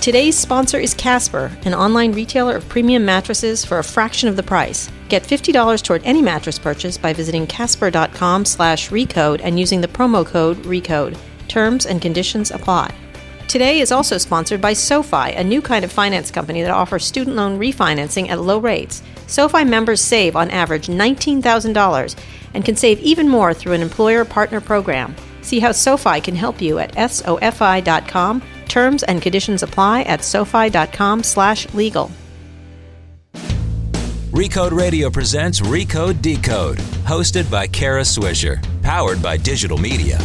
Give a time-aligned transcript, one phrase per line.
[0.00, 4.42] Today's sponsor is Casper, an online retailer of premium mattresses for a fraction of the
[4.42, 4.90] price.
[5.10, 10.24] Get $50 toward any mattress purchase by visiting casper.com slash recode and using the promo
[10.24, 11.18] code RECODE.
[11.48, 12.94] Terms and conditions apply.
[13.46, 17.36] Today is also sponsored by SoFi, a new kind of finance company that offers student
[17.36, 19.02] loan refinancing at low rates.
[19.26, 22.16] SoFi members save on average $19,000
[22.54, 25.14] and can save even more through an employer partner program.
[25.42, 28.42] See how SoFi can help you at sofi.com.
[28.70, 32.10] Terms and conditions apply at sofi.com slash legal.
[34.30, 40.18] Recode Radio presents Recode Decode, hosted by Kara Swisher, powered by digital media.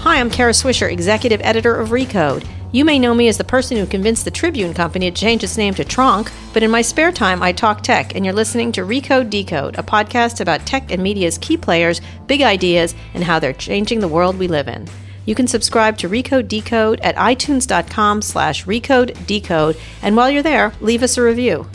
[0.00, 2.48] Hi, I'm Kara Swisher, executive editor of Recode.
[2.72, 5.58] You may know me as the person who convinced the Tribune Company to change its
[5.58, 8.80] name to Tronc, but in my spare time, I talk tech, and you're listening to
[8.80, 13.52] Recode Decode, a podcast about tech and media's key players, big ideas, and how they're
[13.52, 14.88] changing the world we live in.
[15.26, 20.72] You can subscribe to Recode Decode at itunes.com slash recode decode, and while you're there,
[20.80, 21.66] leave us a review.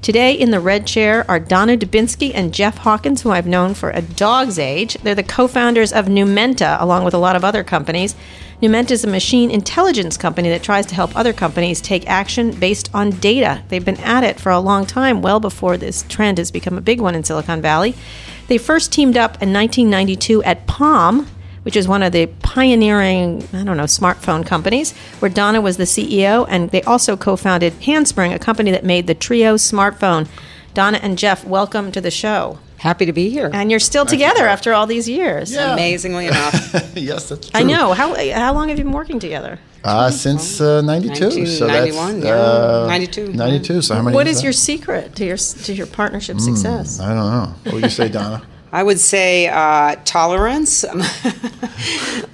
[0.00, 3.90] Today in the red chair are Donna Dubinsky and Jeff Hawkins, who I've known for
[3.90, 4.94] a dog's age.
[5.02, 8.14] They're the co founders of Numenta, along with a lot of other companies.
[8.62, 12.90] Numenta is a machine intelligence company that tries to help other companies take action based
[12.94, 13.64] on data.
[13.68, 16.82] They've been at it for a long time, well before this trend has become a
[16.82, 17.94] big one in Silicon Valley.
[18.46, 21.26] They first teamed up in 1992 at Palm,
[21.64, 25.84] which is one of the pioneering, I don't know, smartphone companies, where Donna was the
[25.84, 30.28] CEO, and they also co founded Handspring, a company that made the Trio smartphone.
[30.74, 32.58] Donna and Jeff, welcome to the show.
[32.78, 33.48] Happy to be here.
[33.52, 35.52] And you're still together after all these years.
[35.52, 35.72] Yeah.
[35.72, 36.94] Amazingly enough.
[36.94, 37.58] yes, that's true.
[37.58, 37.92] I know.
[37.92, 39.58] How, how long have you been working together?
[39.82, 41.46] Uh, since uh, 92.
[41.46, 42.34] so that's 91, yeah.
[42.34, 43.32] uh, 92.
[43.32, 43.82] 92.
[43.82, 44.44] So how many What is is that?
[44.44, 47.00] your secret to your to your partnership success?
[47.00, 47.54] I don't know.
[47.64, 48.42] What would you say, Donna?
[48.74, 50.82] I would say uh, tolerance.
[50.84, 50.98] um,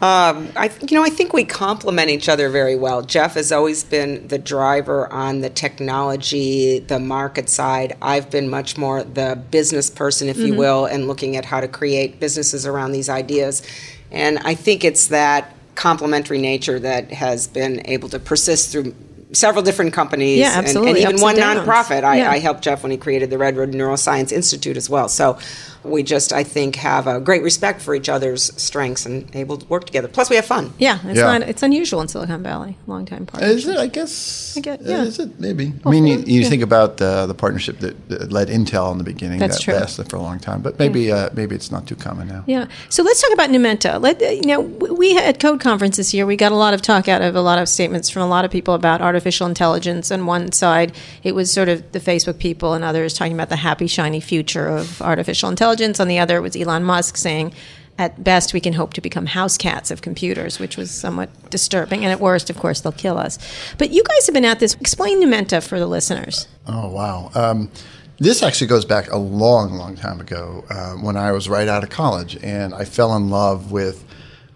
[0.01, 3.03] I, you know, I think we complement each other very well.
[3.03, 7.95] Jeff has always been the driver on the technology, the market side.
[8.01, 11.69] I've been much more the business person, if you will, and looking at how to
[11.69, 13.63] create businesses around these ideas.
[14.11, 18.95] And I think it's that complementary nature that has been able to persist through
[19.33, 20.91] several different companies Yeah, and- absolutely.
[20.91, 22.05] and, even Ups one and nonprofit.
[22.05, 22.31] I, Yeah.
[22.31, 25.09] I helped Jeff when he created the Redwood Neuroscience Institute as well.
[25.09, 25.39] So
[25.83, 29.65] we just, I think, have a great respect for each other's strengths and able to
[29.67, 30.09] work together.
[30.09, 30.75] Plus, we have fun.
[30.79, 31.39] Yeah, it's Yeah.
[31.39, 31.43] not.
[31.43, 32.77] It's unusual in Silicon Valley.
[32.87, 33.57] Long time partnership.
[33.57, 33.79] Is it?
[33.79, 34.55] I guess.
[34.59, 35.05] I get- yeah.
[35.05, 35.41] Is it?
[35.41, 35.73] Maybe.
[35.87, 36.49] I mean, you, you yeah.
[36.49, 39.39] think about uh, the partnership that, that led Intel in the beginning.
[39.39, 39.75] That's that true.
[39.75, 42.45] lasted for a long time, but maybe uh, maybe it's not too common now.
[42.47, 42.67] Yeah.
[42.91, 43.99] So let's talk about Numenta.
[44.03, 46.27] Let you know we had at Code Conference this year.
[46.27, 48.45] We got a lot of talk out of a lot of statements from a lot
[48.45, 50.11] of people about artificial intelligence.
[50.11, 50.93] On one side,
[51.23, 54.69] it was sort of the Facebook people, and others talking about the happy, shiny future
[54.69, 56.01] of artificial intelligence.
[56.01, 57.53] On the other, it was Elon Musk saying.
[57.99, 62.03] At best, we can hope to become house cats of computers, which was somewhat disturbing.
[62.03, 63.39] And at worst, of course, they'll kill us.
[63.77, 64.75] But you guys have been at this.
[64.81, 66.49] Explain Numenta for the listeners.
[66.67, 67.31] Oh wow!
[67.35, 67.71] Um,
[68.19, 71.83] this actually goes back a long, long time ago uh, when I was right out
[71.83, 74.03] of college, and I fell in love with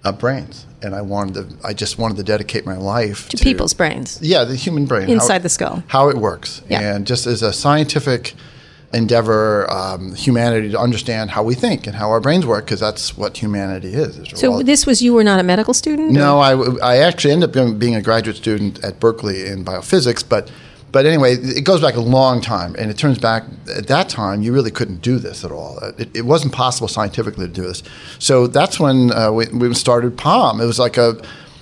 [0.04, 1.66] uh, brains, and I wanted to.
[1.66, 4.18] I just wanted to dedicate my life To people's brains.
[4.20, 5.82] Yeah, the human brain Inside it- the skull.
[5.88, 6.80] how it works, Yeah.
[6.80, 8.34] and just as a scientific
[8.92, 13.16] endeavor, um, humanity to understand how we think and how our brains work, because that's
[13.16, 14.18] what humanity is.
[14.18, 16.12] It's So all- this was you were not a medical student?
[16.12, 20.22] no, or- I, I actually ended up being a graduate student at Berkeley in biophysics,
[20.28, 20.48] but
[20.94, 23.42] but anyway, it goes back a long time, and it turns back
[23.76, 25.76] at that time you really couldn't do this at all.
[25.98, 27.82] It, it wasn't possible scientifically to do this.
[28.20, 30.60] So that's when uh, we, we started Palm.
[30.60, 31.08] It was like a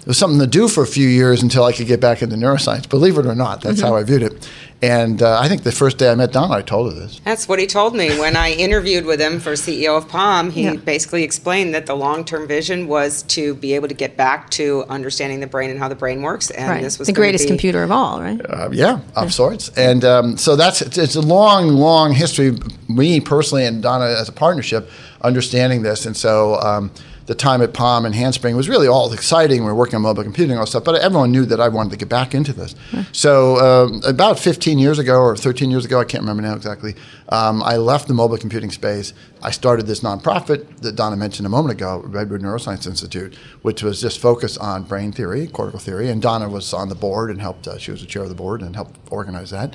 [0.02, 2.36] it was something to do for a few years until I could get back into
[2.36, 2.86] neuroscience.
[2.86, 4.50] Believe it or not, that's how I viewed it.
[4.82, 7.20] And uh, I think the first day I met Donna, I told her this.
[7.24, 10.50] That's what he told me when I interviewed with him for CEO of Palm.
[10.50, 10.74] He Yeah.
[10.74, 15.38] basically explained that the long-term vision was to be able to get back to understanding
[15.38, 16.82] the brain and how the brain works, and right.
[16.82, 18.40] this was the greatest be- computer of all, right?
[18.50, 19.68] Uh, yeah, of sorts.
[19.76, 22.58] And um, so that's it's, it's a long, long history.
[22.88, 26.90] Me personally and Donna as a partnership, understanding this, and so um,
[27.26, 29.60] the time at Palm and Handspring was really all exciting.
[29.62, 31.90] We were working on mobile computing and all stuff, but everyone knew that I wanted
[31.90, 32.74] to get back into this.
[33.12, 36.94] So um, about 15 years ago or 13 years ago, I can't remember now exactly.
[37.28, 39.12] Um, I left the mobile computing space.
[39.44, 44.00] I started this nonprofit that Donna mentioned a moment ago, Redwood Neuroscience Institute, which was
[44.00, 47.66] just focused on brain theory, cortical theory, and Donna was on the board and helped.
[47.66, 49.74] Uh, she was the chair of the board and helped organize that.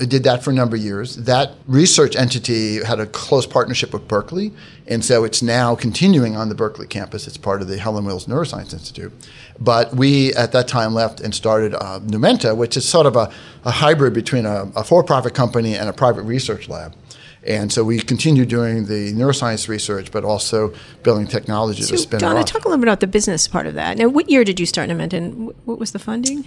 [0.00, 1.14] I did that for a number of years.
[1.14, 4.52] That research entity had a close partnership with Berkeley,
[4.88, 7.28] and so it's now continuing on the Berkeley campus.
[7.28, 9.12] It's part of the Helen Wills Neuroscience Institute.
[9.60, 13.32] But we, at that time, left and started uh, Numenta, which is sort of a,
[13.64, 16.96] a hybrid between a, a for profit company and a private research lab.
[17.46, 22.16] And so we continue doing the neuroscience research, but also building technology to So, spin
[22.18, 22.46] it Donna, off.
[22.46, 23.98] talk a little bit about the business part of that.
[23.98, 26.44] Now, what year did you start Numenta, and what was the funding?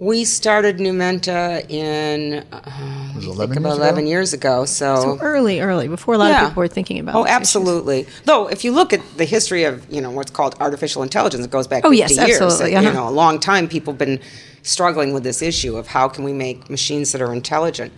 [0.00, 4.08] We started Numenta in uh, Was it I 11 think years about 11 ago?
[4.08, 4.64] years ago.
[4.64, 7.40] So, Early, early, before a lot of people were thinking about Oh, these issues.
[7.40, 8.06] absolutely.
[8.24, 11.50] Though, if you look at the history of you know what's called artificial intelligence, it
[11.50, 12.40] goes back Oh, 50 yes, years.
[12.40, 12.92] absolutely, You uh-huh.
[12.92, 14.20] know, a long time people have been
[14.62, 17.92] struggling with this issue of how can we make machines that are intelligent.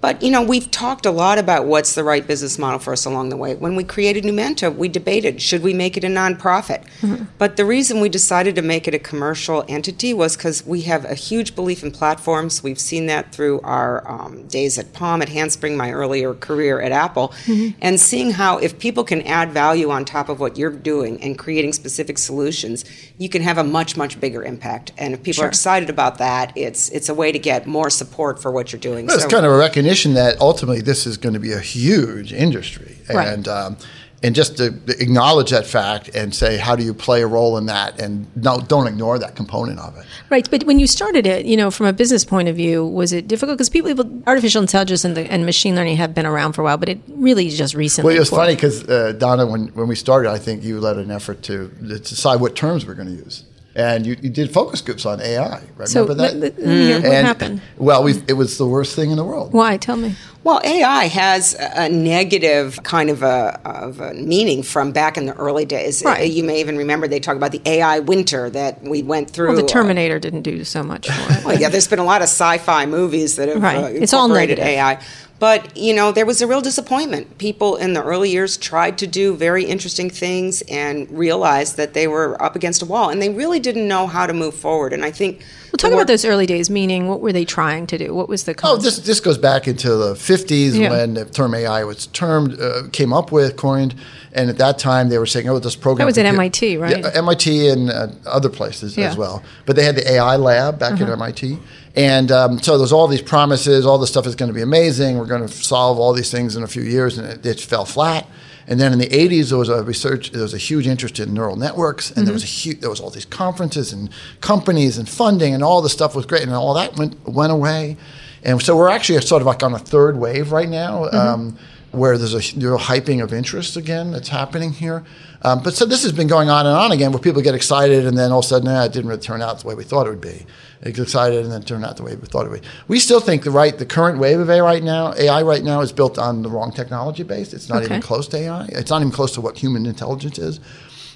[0.00, 3.04] But you know, we've talked a lot about what's the right business model for us
[3.06, 3.54] along the way.
[3.54, 6.84] When we created Numenta, we debated should we make it a nonprofit.
[7.00, 7.24] Mm-hmm.
[7.38, 11.04] But the reason we decided to make it a commercial entity was because we have
[11.04, 12.62] a huge belief in platforms.
[12.62, 16.92] We've seen that through our um, days at Palm, at Handspring, my earlier career at
[16.92, 17.78] Apple, Mm-hmm.
[17.80, 21.38] and seeing how if people can add value on top of what you're doing and
[21.38, 22.84] creating specific solutions,
[23.18, 24.92] you can have a much much bigger impact.
[24.98, 28.40] And if people are excited about that, it's it's a way to get more support
[28.42, 29.06] for what you're doing.
[29.06, 32.32] Well, it's kind of a recognition that ultimately this is going to be a huge
[32.32, 33.28] industry, Right.
[33.28, 33.76] and um,
[34.22, 34.66] and just to
[34.98, 38.58] acknowledge that fact and say how do you play a role in that, and no,
[38.58, 40.04] don't ignore that component of it.
[40.30, 43.12] Right, but when you started it, you know, from a business point of view, was
[43.12, 43.58] it difficult?
[43.58, 43.94] Because people,
[44.26, 46.98] artificial intelligence and, the, and machine learning have been around for a while, but it
[47.08, 48.08] really just recently.
[48.08, 50.96] Well, it was funny because uh, Donna, when when we started, I think you led
[50.96, 53.44] an effort to, to decide what terms we're going to use.
[53.76, 55.86] And you, you did focus groups on AI, right?
[55.86, 56.36] So, Remember that?
[56.36, 57.60] let- let- let me hear what And- happened?
[57.76, 59.52] Well, we it was the worst thing in the world.
[59.52, 59.76] Why?
[59.76, 60.16] Tell me.
[60.44, 65.34] Well, AI has a negative kind of a, of a meaning from back in the
[65.34, 66.02] early days.
[66.04, 66.30] Right.
[66.30, 69.48] You may even remember they talk about the AI winter that we went through.
[69.48, 71.44] Well, the Terminator didn't do so much for it.
[71.44, 73.76] Well, yeah, there's been a lot of sci-fi movies that have Right.
[73.76, 74.78] uh, It's all incorporated negative.
[74.78, 74.98] AI.
[75.38, 77.38] But you know, there was a real disappointment.
[77.38, 82.06] People in the early years tried to do very interesting things and realized that they
[82.06, 84.92] were up against a wall, and they really didn't know how to move forward.
[84.92, 85.44] And I think
[85.76, 86.70] Well, talk the about those early days.
[86.70, 88.14] Meaning, what were they trying to do?
[88.14, 88.54] What was the?
[88.62, 90.88] Oh, this this goes back into the 50s Yeah.
[90.90, 93.94] when the term AI was termed, uh, came up with, coined,
[94.32, 96.98] and at that time they were saying, "Oh, this program." That was at MIT, right?
[96.98, 99.10] Yeah, MIT and uh, other places Yeah.
[99.10, 99.42] as well.
[99.66, 101.04] But they had the AI lab back Uh-huh.
[101.04, 101.58] at MIT,
[101.94, 103.84] and um, so there's all these promises.
[103.84, 105.18] All this stuff is going to be amazing.
[105.18, 107.84] We're going to solve all these things in a few years, and it, it fell
[107.84, 108.26] flat.
[108.68, 110.32] And then in the 80s, there was a research.
[110.32, 112.70] There was a huge interest in neural networks, and there was a Mm-hmm.
[112.70, 112.80] huge.
[112.80, 114.10] There was all these conferences and
[114.40, 117.96] companies and funding, and all the stuff was great, and all that went went away.
[118.42, 121.56] And so we're actually sort of like on a third wave right now, um,
[121.92, 125.04] where there's a real hyping of interest again that's happening here.
[125.42, 128.06] Um, but so this has been going on and on again, where people get excited,
[128.06, 129.84] and then all of a sudden, nah, it didn't really turn out the way we
[129.84, 130.46] thought it would be.
[130.82, 132.62] It gets excited, and then it turned out the way we thought it would.
[132.62, 132.68] be.
[132.88, 135.80] We still think the right, the current wave of AI right now, AI right now
[135.80, 137.52] is built on the wrong technology base.
[137.52, 138.66] It's not even close to AI.
[138.70, 140.60] It's not even close to what human intelligence is.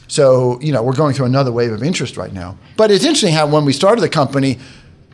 [0.09, 2.59] So, you know, we're going through another wave of interest right now.
[2.77, 4.59] But it's interesting how when we started the company,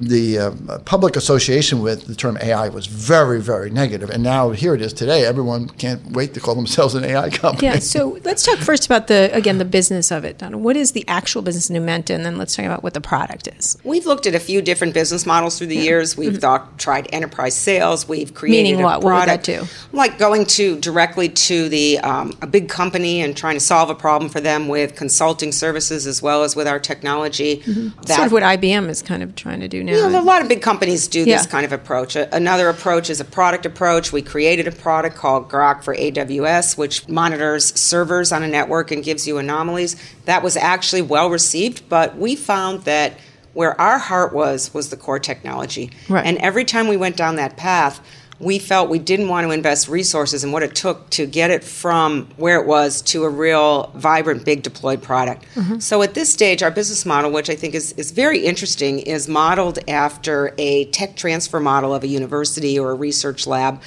[0.01, 4.11] the uh, public association with the term AI was very, very negative.
[4.11, 5.25] And now here it is today.
[5.25, 7.69] Everyone can't wait to call themselves an AI company.
[7.69, 10.39] Yeah, so let's talk first about the again the business of it.
[10.39, 10.59] Donna.
[10.59, 13.49] What is the actual business of Numenta, and then let's talk about what the product
[13.49, 13.79] is.
[13.85, 16.17] We've looked at a few different business models through the years.
[16.17, 18.09] We've thought, tried enterprise sales.
[18.09, 18.57] We've created Mm-hmm.
[18.57, 19.03] Meaning a what?
[19.03, 19.97] What would that product, do?
[19.97, 23.95] like going to directly to the um, a big company and trying to solve a
[23.95, 27.59] problem for them with consulting services as well as with our technology.
[27.59, 28.03] Mm-hmm.
[28.07, 29.93] sort of what IBM is kind of trying to do now.
[30.07, 31.51] you know, a lot of big companies do this Yeah.
[31.51, 32.17] kind of approach.
[32.17, 34.13] Another approach is a product approach.
[34.13, 39.03] We created a product called Grok for AWS, which monitors servers on a network and
[39.03, 39.97] gives you anomalies.
[40.27, 43.15] That was actually well received, but we found that
[43.55, 45.91] where our heart was was the core technology.
[46.09, 46.27] Right.
[46.27, 48.01] And every time we went down that path,
[48.39, 51.65] we felt we didn't want to invest resources in what it took to get it
[51.65, 55.45] from where it was to a real vibrant, big deployed product.
[55.55, 55.79] Mm-hmm.
[55.79, 59.27] So at this stage, our business model, which I think is, is very interesting, is
[59.29, 63.81] modeled after a tech transfer model of a university or a research lab.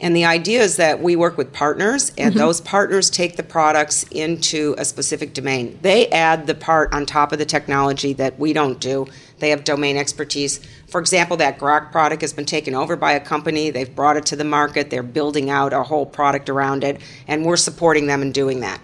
[0.00, 2.38] And the idea is that we work with partners, and mm-hmm.
[2.38, 5.78] those partners take the products into a specific domain.
[5.80, 9.06] They add the part on top of the technology that we don't do.
[9.38, 10.60] They have domain expertise.
[10.86, 13.70] For example, that Grok product has been taken over by a company.
[13.70, 14.90] They've brought it to the market.
[14.90, 18.80] They're building out a whole product around it, and we're supporting them in doing that.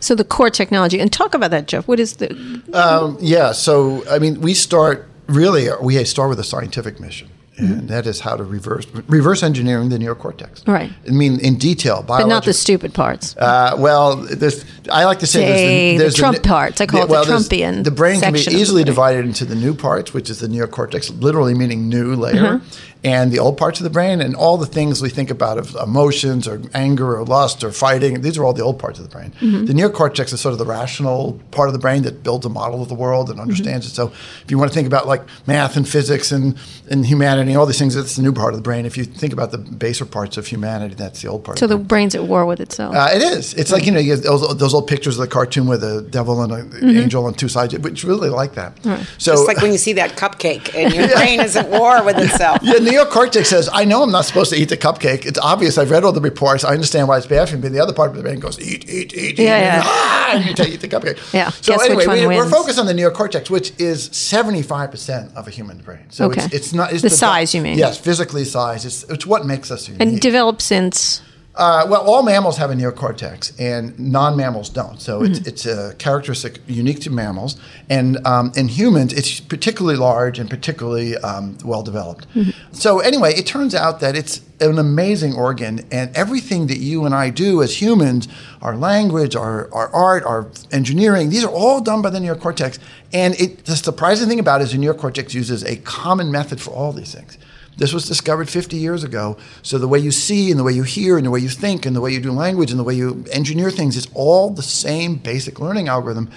[0.00, 1.86] so the core technology, and talk about that, Jeff.
[1.86, 2.32] What is the?
[2.72, 3.52] Um, yeah.
[3.52, 7.30] So, I mean, we start really, we start with a scientific mission.
[7.60, 7.72] Mm-hmm.
[7.80, 10.66] And that is how to reverse reverse engineering the neocortex.
[10.66, 10.90] Right.
[11.06, 13.36] I mean, in detail, But not the stupid parts.
[13.36, 16.80] Uh, well, there's, I like to say Say there's the Trump parts.
[16.80, 19.74] I call it the Trumpian The brain can be the easily divided into the new
[19.74, 22.58] parts, which is the neocortex, literally meaning new layer, Uh-huh.
[23.04, 25.74] and the old parts of the brain, and all the things we think about of
[25.76, 28.22] emotions or anger or lust or fighting.
[28.22, 29.32] These are all the old parts of the brain.
[29.42, 29.66] Mm-hmm.
[29.66, 32.80] The neocortex is sort of the rational part of the brain that builds a model
[32.80, 33.92] of the world and understands Mm-hmm.
[33.92, 34.10] it.
[34.10, 36.56] So if you want to think about like math and physics and,
[36.90, 37.94] and humanity humanity, all these things.
[37.94, 38.86] That's the new part of the brain.
[38.86, 41.58] If you think about the baser parts of humanity, that's the old part.
[41.58, 41.86] So of the brain.
[42.02, 42.94] brain's at war with itself.
[42.94, 43.54] Uh, it is.
[43.54, 46.42] It's like you know you those, those old pictures of the cartoon with a devil
[46.42, 47.74] and an angel on two sides.
[47.74, 48.78] It's really like that.
[49.18, 52.18] So It's like when you see that cupcake and your brain is at war with
[52.18, 52.58] itself.
[52.62, 55.26] yeah, neocortex says, I know I'm not supposed to eat the cupcake.
[55.26, 55.78] It's obvious.
[55.78, 56.64] I've read all the reports.
[56.64, 57.62] I understand why it's bad for me.
[57.62, 59.38] But the other part of the brain goes, eat, eat, eat, eat.
[59.38, 59.82] Yeah, and, yeah.
[59.84, 61.18] Ah, and you take, eat the cupcake.
[61.32, 61.50] Yeah.
[61.50, 65.78] So Guess anyway, we, we're focused on the neocortex, which is 75% of a human
[65.78, 66.04] brain.
[66.10, 66.44] So Okay.
[66.44, 66.92] it's, it's not.
[66.92, 67.78] It's The size, you mean?
[67.78, 68.84] Yes, physically size.
[68.84, 70.02] It's, it's what makes us unique.
[70.02, 71.22] and developed since.
[71.54, 75.00] Uh, well, all mammals have a neocortex, and non-mammals don't.
[75.00, 75.32] So Mm-hmm.
[75.32, 80.48] it's, it's a characteristic unique to mammals, and um, in humans, it's particularly large and
[80.48, 82.26] particularly um, well developed.
[82.34, 82.50] Mm-hmm.
[82.72, 87.14] So anyway, it turns out that it's an amazing organ, and everything that you and
[87.14, 88.28] I do as humans,
[88.62, 92.78] our language, our, our art, our engineering, these are all done by the neocortex.
[93.12, 96.70] And it, the surprising thing about it is the neocortex uses a common method for
[96.70, 97.36] all these things.
[97.76, 99.36] This was discovered 50 years ago.
[99.62, 101.86] So the way you see and the way you hear and the way you think
[101.86, 104.62] and the way you do language and the way you engineer things is all the
[104.62, 106.30] same basic learning algorithm.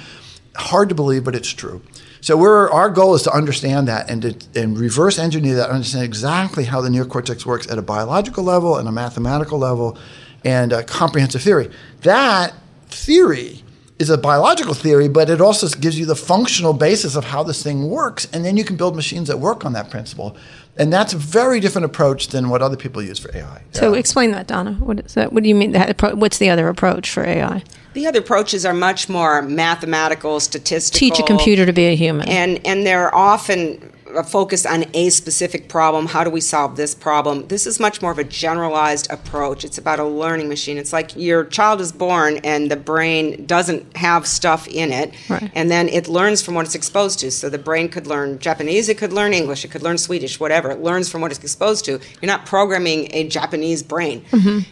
[0.55, 1.81] Hard to believe, but it's true.
[2.21, 6.63] So our goal is to understand that and, to, and reverse engineer that, understand exactly
[6.63, 9.97] how the neocortex works at a biological level and a mathematical level
[10.43, 11.69] and a comprehensive theory.
[12.01, 12.53] That
[12.87, 13.63] theory
[13.99, 17.63] is a biological theory, but it also gives you the functional basis of how this
[17.63, 20.35] thing works, and then you can build machines that work on that principle.
[20.77, 23.61] And that's a very different approach than what other people use for AI.
[23.71, 23.99] So Yeah.
[23.99, 24.73] explain that, Donna.
[24.73, 25.31] What is that?
[25.31, 25.71] What do you mean?
[25.71, 27.63] That appro- what's the other approach for AI?
[27.93, 30.99] The other approaches are much more mathematical, statistical.
[30.99, 32.27] Teach a computer to be a human.
[32.27, 33.79] and and they're often
[34.23, 36.07] focused on a specific problem.
[36.07, 37.47] How do we solve this problem?
[37.47, 39.63] This is much more of a generalized approach.
[39.63, 40.77] It's about a learning machine.
[40.77, 45.49] It's like your child is born and the brain doesn't have stuff in it, Right.
[45.55, 47.31] and then it learns from what it's exposed to.
[47.31, 50.69] So the brain could learn Japanese, it could learn English, it could learn Swedish, whatever.
[50.71, 51.91] It learns from what it's exposed to.
[52.21, 54.23] You're not programming a Japanese brain,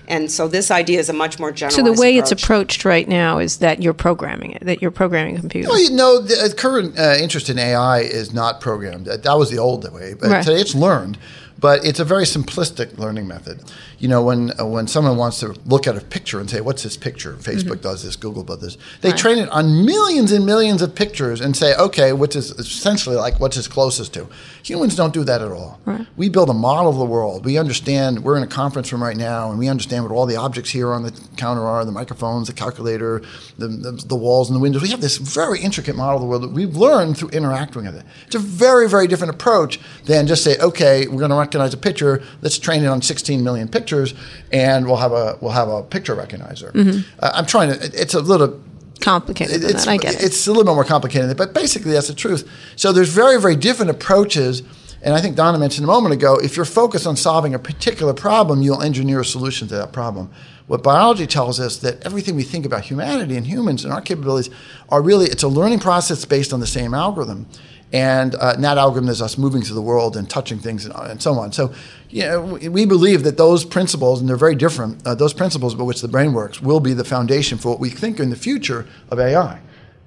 [0.07, 1.69] and so this idea is a much more Mm-hmm.
[1.69, 4.65] so the way it's approached right now is that you're programming it.
[4.65, 5.69] That you're programming a computer.
[5.69, 9.05] Well, you know, the uh, current uh, interest in AI is not programmed.
[9.05, 10.43] That, that was the old way, but Right.
[10.45, 11.17] today it's learned.
[11.63, 13.63] But it's a very simplistic learning method.
[13.97, 16.83] You know, when uh, when someone wants to look at a picture and say, "What's
[16.83, 18.77] this picture?" Facebook does this, Google does this.
[18.99, 23.15] They train it on millions and millions of pictures and say, "Okay, which is essentially
[23.15, 24.27] like what's this closest to?"
[24.63, 25.79] Humans don't do that at all.
[26.17, 27.45] We build a model of the world.
[27.45, 28.25] We understand.
[28.25, 30.91] We're in a conference room right now, and we understand what all the objects here
[30.91, 33.21] on the counter are: the microphones, the calculator,
[33.57, 34.81] the, the, the walls and the windows.
[34.81, 37.95] We have this very intricate model of the world that we've learned through interacting with
[37.95, 38.05] it.
[38.25, 41.77] It's a very, very different approach than just say, "Okay, we're going to recognize a
[41.77, 42.21] picture.
[42.41, 44.13] Let's train it on 16 million pictures,
[44.51, 46.73] and we'll have a we'll have a picture recognizer."
[47.19, 47.83] Uh, I'm trying to.
[47.85, 48.59] it- It's a little
[48.99, 49.87] Complicated it's, that.
[49.91, 50.23] I get it.
[50.23, 52.47] it's a little bit more complicated, but basically that's the truth.
[52.77, 54.61] So there's very, very different approaches.
[55.01, 58.13] And I think Donna mentioned a moment ago, if you're focused on solving a particular
[58.13, 60.29] problem, you'll engineer a solution to that problem.
[60.67, 64.49] What biology tells us that everything we think about humanity and humans and our capabilities
[64.87, 67.47] are really, it's a learning process based on the same algorithm.
[67.93, 71.21] And, uh, that algorithm is us moving through the world and touching things and, and
[71.21, 71.51] so on.
[71.51, 71.71] So,
[72.09, 75.83] you know, we, believe that those principles, and they're very different, uh, those principles by
[75.83, 78.87] which the brain works will be the foundation for what we think in the future
[79.09, 79.61] of AI.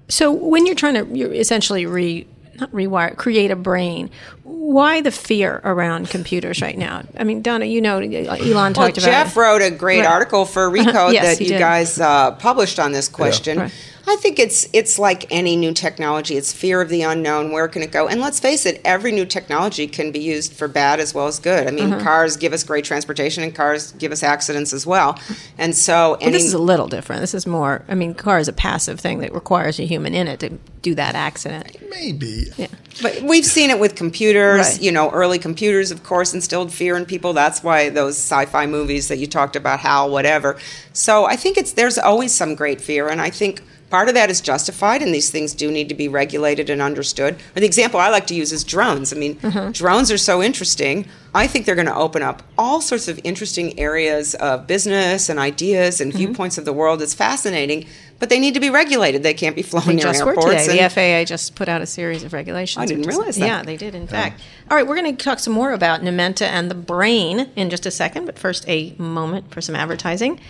[0.09, 2.26] So when you're trying to, you're essentially re
[2.59, 4.11] not rewire, create a brain.
[4.49, 7.03] Why the fear around computers right now?
[7.19, 9.41] I mean, Donna, you know, Elon Well, talked about Jeff it.
[9.41, 10.07] wrote a great Right.
[10.09, 11.59] article for Recode Yes, that you did.
[11.59, 13.59] guys uh, published on this question.
[13.59, 13.73] Right.
[14.09, 16.37] I think it's it's like any new technology.
[16.37, 17.50] It's fear of the unknown.
[17.50, 18.07] Where can it go?
[18.07, 21.41] And let's face it, every new technology can be used for bad as well as
[21.41, 21.67] good.
[21.67, 22.05] I mean, Uh-huh.
[22.05, 25.19] cars give us great transportation, and cars give us accidents as well.
[25.59, 27.21] And so, Well, any, this is a little different.
[27.21, 27.83] This is more.
[27.88, 30.50] I mean, car is a passive thing that requires a human in it to
[30.83, 31.76] do that accident.
[31.91, 32.47] Maybe.
[32.57, 32.69] Yeah.
[33.03, 34.36] But we've seen it with computers.
[34.37, 34.81] Right.
[34.81, 37.33] You know, early computers, of course, instilled fear in people.
[37.33, 40.59] That's why those sci-fi movies that you talked about, Hal, whatever.
[40.93, 44.31] So I think it's there's always some great fear, and I think part of that
[44.31, 47.37] is justified, and these things do need to be regulated and understood.
[47.55, 49.12] Or the example I like to use is drones.
[49.12, 49.71] I mean, mm-hmm.
[49.73, 51.07] drones are so interesting.
[51.35, 55.38] I think they're going to open up all sorts of interesting areas of business and
[55.38, 56.19] ideas and mm-hmm.
[56.19, 57.02] viewpoints of the world.
[57.02, 57.87] It's fascinating,
[58.18, 59.23] but they need to be regulated.
[59.23, 60.64] They can't be flown They near just were airports.
[60.66, 60.78] today.
[60.80, 62.82] and- The FAA just put out a series of regulations.
[62.82, 63.46] I didn't which is- realize that.
[63.46, 64.40] Yeah, they did, in fact.
[64.70, 67.85] All right, we're going to talk some more about Numenta and the brain in just
[67.87, 70.40] a second, but first, a moment for some advertising.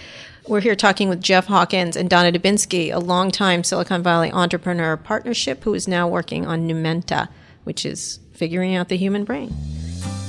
[0.48, 5.64] We're here talking with Jeff Hawkins and Donna Dubinsky, a longtime Silicon Valley entrepreneur partnership
[5.64, 7.26] who is now working on Numenta,
[7.64, 9.52] which is figuring out the human brain.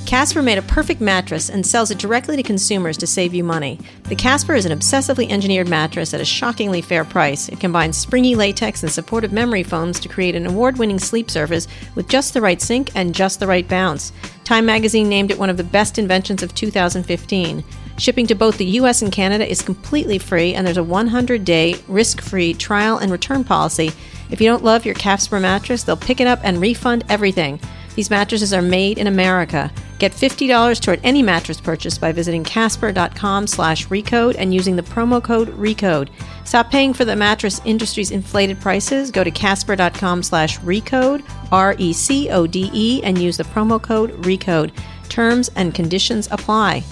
[0.08, 3.78] Casper made a perfect mattress and sells it directly to consumers to save you money.
[4.04, 7.50] The Casper is an obsessively engineered mattress at a shockingly fair price.
[7.50, 11.68] It combines springy latex and supportive memory foams to create an award winning sleep surface
[11.94, 14.14] with just the right sink and just the right bounce.
[14.44, 17.62] Time magazine named it one of the best inventions of 2015.
[17.98, 21.74] Shipping to both the US and Canada is completely free, and there's a 100 day
[21.86, 23.92] risk free trial and return policy.
[24.30, 27.60] If you don't love your Casper mattress, they'll pick it up and refund everything.
[27.94, 29.70] These mattresses are made in America.
[29.98, 35.22] Get $50 toward any mattress purchase by visiting casper.com slash recode and using the promo
[35.22, 36.08] code RECODE.
[36.44, 39.10] Stop paying for the mattress industry's inflated prices.
[39.10, 43.82] Go to casper.com slash recode, R E C O D E, and use the promo
[43.82, 44.72] code RECODE.
[45.08, 46.84] Terms and conditions apply.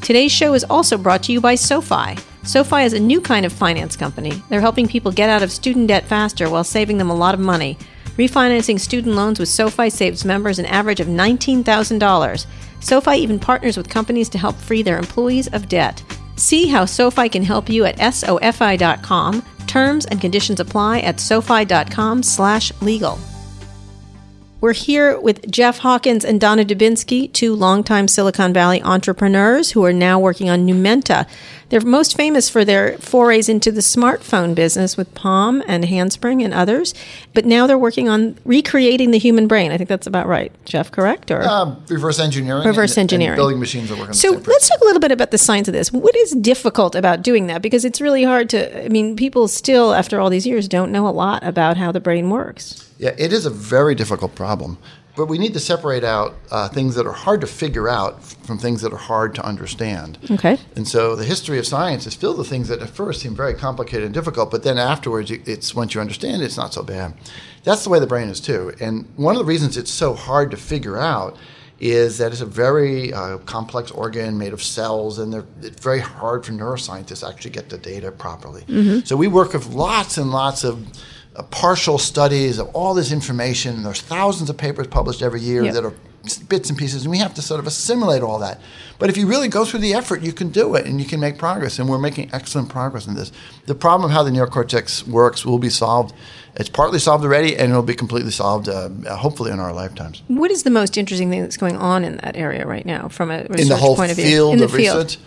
[0.00, 2.16] Today's show is also brought to you by SoFi.
[2.44, 4.40] SoFi is a new kind of finance company.
[4.48, 7.40] They're helping people get out of student debt faster while saving them a lot of
[7.40, 7.76] money.
[8.16, 12.46] Refinancing student loans with SoFi saves members an average of $19,000.
[12.80, 16.02] SoFi even partners with companies to help free their employees of debt.
[16.36, 19.42] See how SoFi can help you at SoFi.com.
[19.66, 23.18] Terms and conditions apply at SoFi.com slash legal.
[24.58, 29.92] We're here with Jeff Hawkins and Donna Dubinsky, two longtime Silicon Valley entrepreneurs who are
[29.92, 31.28] now working on Numenta.
[31.68, 36.54] They're most famous for their forays into the smartphone business with Palm and Handspring and
[36.54, 36.94] others,
[37.34, 39.72] but now they're working on recreating the human brain.
[39.72, 41.30] I think that's about right, Jeff, correct?
[41.30, 42.66] Or uh, reverse engineering.
[42.66, 43.32] Reverse and, engineering.
[43.32, 45.68] And building machines that work on so let's talk a little bit about the science
[45.68, 45.92] of this.
[45.92, 47.60] What is difficult about doing that?
[47.60, 51.06] Because it's really hard to, I mean, people still, after all these years, don't know
[51.06, 52.85] a lot about how the brain works.
[52.98, 54.78] Yeah, it is a very difficult problem.
[55.16, 58.58] But we need to separate out uh, things that are hard to figure out from
[58.58, 60.18] things that are hard to understand.
[60.30, 60.58] Okay.
[60.76, 63.54] And so the history of science is filled with things that at first seem very
[63.54, 67.14] complicated and difficult, but then afterwards, it's once you understand it, it's not so bad.
[67.64, 68.74] That's the way the brain is too.
[68.78, 71.38] And one of the reasons it's so hard to figure out
[71.80, 76.44] is that it's a very uh, complex organ made of cells, and it's very hard
[76.44, 78.62] for neuroscientists to actually get the data properly.
[78.62, 79.00] Mm-hmm.
[79.00, 80.86] So we work with lots and lots of
[81.44, 83.82] partial studies of all this information.
[83.82, 85.74] There's thousands of papers published every year Yep.
[85.74, 85.94] that are
[86.48, 88.60] bits and pieces, and we have to sort of assimilate all that.
[88.98, 91.20] But if you really go through the effort, you can do it, and you can
[91.20, 91.78] make progress.
[91.78, 93.30] And we're making excellent progress in this.
[93.66, 96.14] The problem of how the neocortex works will be solved.
[96.56, 100.22] It's partly solved already, and it'll be completely solved, uh, hopefully, in our lifetimes.
[100.26, 103.30] What is the most interesting thing that's going on in that area right now from
[103.30, 104.26] a research in the whole point of view?
[104.26, 104.96] field in the of field.
[104.96, 105.18] research?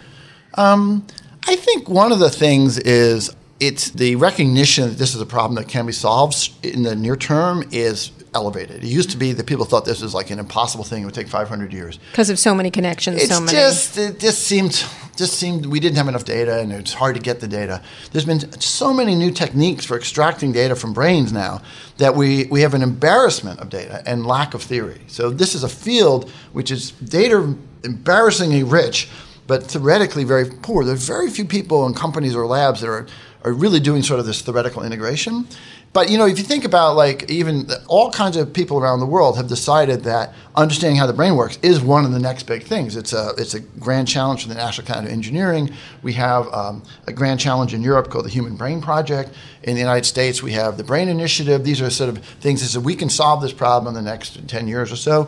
[0.56, 1.06] Um,
[1.48, 5.56] I think one of the things is it's the recognition that this is a problem
[5.56, 8.84] that can be solved in the near term is elevated.
[8.84, 11.14] It used to be that people thought this was like an impossible thing; it would
[11.16, 12.00] take 500 years.
[12.12, 13.52] Because of so many connections, It's so many.
[13.58, 17.22] just it just seemed just seemed we didn't have enough data, and it's hard to
[17.22, 17.82] get the data.
[18.12, 21.62] There's been so many new techniques for extracting data from brains now
[21.98, 25.02] that we we have an embarrassment of data and lack of theory.
[25.08, 29.10] So this is a field which is data embarrassingly rich,
[29.48, 30.84] but theoretically very poor.
[30.86, 33.08] There's very few people and companies or labs that are
[33.44, 35.48] are really doing sort of this theoretical integration.
[35.92, 39.08] But you know, if you think about like even all kinds of people around the
[39.08, 42.64] world have decided that understanding how the brain works is one of the next big
[42.64, 42.96] things.
[42.96, 45.74] It's a it's a grand challenge for the National Academy of Engineering.
[46.04, 49.32] We have um, a grand challenge in Europe called the Human Brain Project.
[49.64, 51.64] In the United States, we have the Brain Initiative.
[51.64, 54.68] These are sort of things that we can solve this problem in the next ten
[54.68, 55.28] years or so.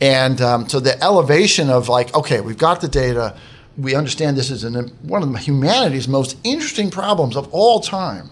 [0.00, 3.36] And um, so the elevation of like, okay, we've got the data.
[3.76, 8.30] We understand this is an, one of humanity's most interesting problems of all time,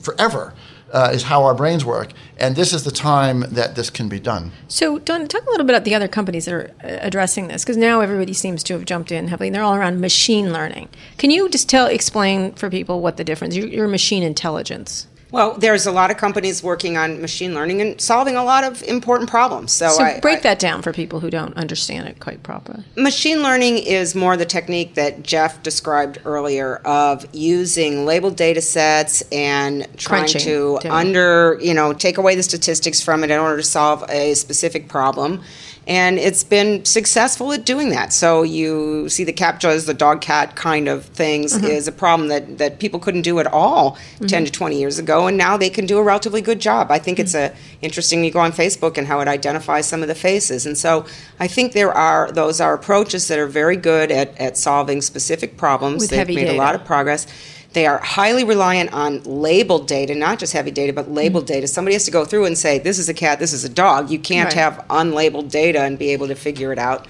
[0.00, 0.54] forever,
[0.92, 2.12] uh, is how our brains work.
[2.36, 4.52] And this is the time that this can be done.
[4.68, 7.62] So, Don, talk a little bit about the other companies that are uh, addressing this,
[7.62, 9.48] because now everybody seems to have jumped in heavily.
[9.48, 10.88] and They're all around machine learning.
[11.18, 13.54] Can you just tell, explain for people what the difference?
[13.54, 15.06] You're, you're machine intelligence.
[15.32, 18.82] Well, there's a lot of companies working on machine learning and solving a lot of
[18.82, 19.70] important problems.
[19.72, 22.82] So, So, I, break I- that down for people who don't understand it quite properly.
[22.96, 29.22] Machine learning is more the technique that Jeff described earlier of using labeled data sets
[29.30, 30.94] and trying Crunching to data.
[30.94, 34.88] under, you know, take away the statistics from it in order to solve a specific
[34.88, 35.42] problem.
[35.90, 38.12] And it's been successful at doing that.
[38.12, 41.66] So you see the CAPTCHAs, the dog cat kind of things Mm-hmm.
[41.66, 43.98] is a problem that, that people couldn't do at all
[44.28, 45.26] 10 to 20 years ago.
[45.26, 46.92] And now they can do a relatively good job.
[46.92, 47.56] I think it's Mm-hmm.
[47.56, 50.64] a interesting you go on Facebook and how it identifies some of the faces.
[50.64, 51.06] And so
[51.40, 55.56] I think there are those are approaches that are very good at, at solving specific
[55.56, 56.02] problems.
[56.02, 57.26] With They've made a lot of progress.
[57.72, 61.68] They are highly reliant on labeled data, not just heavy data, but labeled data.
[61.68, 64.10] Somebody has to go through and say, this is a cat, this is a dog.
[64.10, 64.54] You can't Right.
[64.54, 67.06] have unlabeled data and be able to figure it out.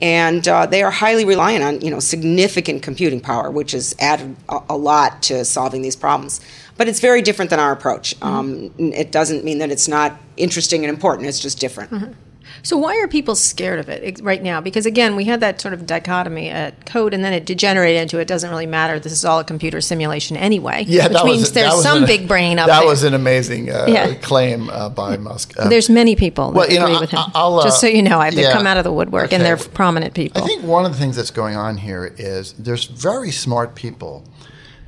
[0.00, 4.36] And uh, they are highly reliant on, you know, significant computing power, which has added
[4.48, 6.40] a, a lot to solving these problems.
[6.76, 8.14] But it's very different than our approach.
[8.20, 11.26] Um, it doesn't mean that it's not interesting and important.
[11.28, 12.14] It's just different.
[12.62, 14.60] So why are people scared of it right now?
[14.60, 18.18] Because again, we had that sort of dichotomy at code, and then it degenerated into
[18.18, 18.98] it doesn't really matter.
[18.98, 20.84] This is all a computer simulation anyway.
[20.86, 22.82] Yeah, which means there's some an- big brain up That there.
[22.86, 24.14] That was an amazing uh, Yeah.
[24.14, 25.54] claim uh, by Musk.
[25.58, 27.20] Uh, there's many people that Well, you know, agree with him.
[27.34, 28.52] I'll, uh, Just so you know, I've yeah.
[28.52, 30.42] come out of the woodwork, and they're prominent people.
[30.42, 34.24] I think one of the things that's going on here is there's very smart people,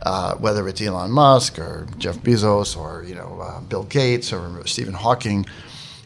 [0.03, 4.67] uh, whether it's Elon Musk or Jeff Bezos or you know uh, Bill Gates or
[4.67, 5.45] Stephen Hawking,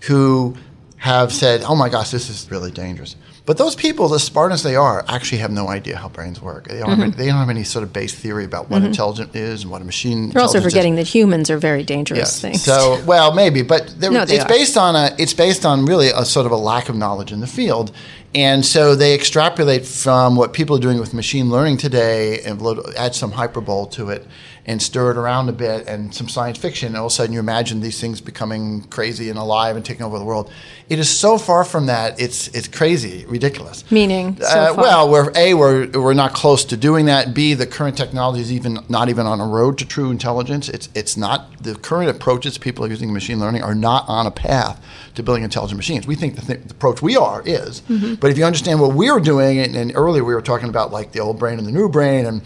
[0.02, 0.56] who
[1.02, 4.62] have said, "Oh my gosh, this is really dangerous." But those people, as smart as
[4.62, 6.68] they are, actually have no idea how brains work.
[6.68, 7.02] They don't, have, mm-hmm.
[7.02, 8.86] any, they don't have any sort of base theory about what mm-hmm.
[8.86, 10.28] intelligent is and what a machine.
[10.28, 10.34] Is.
[10.34, 10.72] They're also intelligence is.
[10.72, 12.62] forgetting that humans are very dangerous things.
[12.62, 14.48] So, well, maybe, but there, No, they it's are.
[14.48, 17.40] based on a it's based on really a sort of a lack of knowledge in
[17.40, 17.90] the field,
[18.32, 22.62] and so they extrapolate from what people are doing with machine learning today and
[22.96, 24.24] add some hyperbole to it
[24.64, 26.88] and stir it around a bit and some science fiction.
[26.88, 30.04] And all of a sudden, you imagine these things becoming crazy and alive and taking
[30.06, 30.52] over the world.
[30.88, 32.20] It is so far from that.
[32.20, 33.84] It's it's crazy, ridiculous.
[33.90, 37.34] Meaning, so Uh, well, we're a we're we're not close to doing that.
[37.34, 40.68] B the current technology is even not even on a road to true intelligence.
[40.68, 44.30] It's it's not the current approaches people are using machine learning are not on a
[44.30, 44.80] path
[45.14, 46.06] to building intelligent machines.
[46.06, 48.14] We think the, th- the approach we are is, Mm-hmm.
[48.14, 51.12] but if you understand what we're doing, and, and earlier we were talking about like
[51.12, 52.42] the old brain and the new brain, and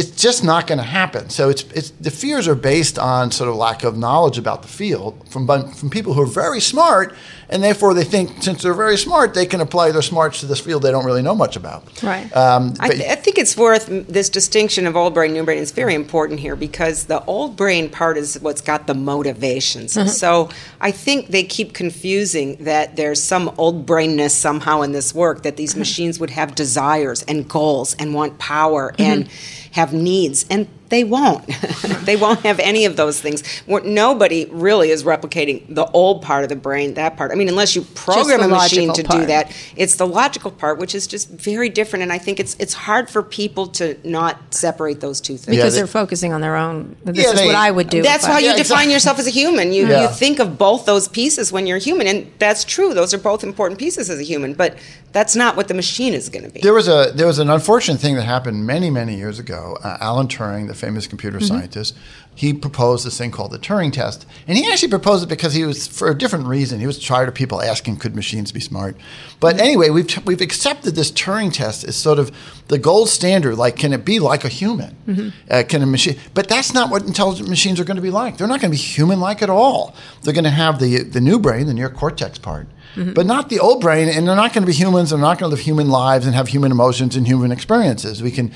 [0.00, 1.28] it's just not going to happen.
[1.28, 4.68] So it's it's the fears are based on sort of lack of knowledge about the
[4.68, 7.14] field from from people who are very smart,
[7.50, 10.60] and therefore they think since they're very smart they can apply their smarts to this
[10.60, 12.02] field they don't really know much about.
[12.02, 12.34] Right.
[12.34, 15.72] Um, I, th- I think it's worth this distinction of old brain, new brain is
[15.72, 19.94] very important here because the old brain part is what's got the motivations.
[19.94, 20.08] Mm-hmm.
[20.08, 20.48] So
[20.80, 25.56] I think they keep confusing that there's some old brainness somehow in this work that
[25.56, 25.80] these mm-hmm.
[25.80, 29.59] machines would have desires and goals and want power and mm-hmm.
[29.72, 30.44] Have needs.
[30.50, 31.46] And they won't.
[32.04, 33.62] they won't have any of those things.
[33.66, 37.30] Nobody really is replicating the old part of the brain, that part.
[37.30, 40.78] I mean, unless you program a machine logical to do that, it's the logical part,
[40.78, 42.02] which is just very different.
[42.02, 45.56] And I think it's it's hard for people to not separate those two things.
[45.56, 46.96] Yeah, because they- they, are focusing on their own.
[47.04, 48.02] This Yeah, is they- what I would do.
[48.02, 48.92] That's if I- you Yeah, define exactly.
[48.92, 49.72] yourself as a human.
[49.72, 50.02] You Yeah.
[50.02, 52.92] you think of both those pieces when you're human, and that's true.
[52.94, 54.74] Those are both important pieces as a human, but
[55.12, 56.60] that's not what the machine is going to be.
[56.60, 59.78] There was a there was an unfortunate thing that happened many many years ago.
[59.82, 61.46] Uh, Alan Turing, the famous computer Mm-hmm.
[61.46, 61.96] scientist,
[62.34, 65.64] he proposed this thing called the Turing test, and he actually proposed it because he
[65.64, 66.80] was for a different reason.
[66.80, 68.96] He was tired of people asking, "Could machines be smart?"
[69.38, 69.64] But Mm-hmm.
[69.64, 72.30] anyway, we've we've accepted this Turing test as sort of
[72.68, 73.56] the gold standard.
[73.56, 74.96] Like, can it be like a human?
[75.06, 75.28] Mm-hmm.
[75.50, 76.16] Uh, can a machine?
[76.34, 78.36] But that's not what intelligent machines are going to be like.
[78.38, 79.94] They're not going to be human like at all.
[80.22, 83.12] They're going to have the the new brain, the neocortex part Mm-hmm.
[83.12, 84.08] but not the old brain.
[84.08, 85.10] And they're not going to be humans.
[85.10, 88.20] They're not going to live human lives and have human emotions and human experiences.
[88.20, 88.50] We can,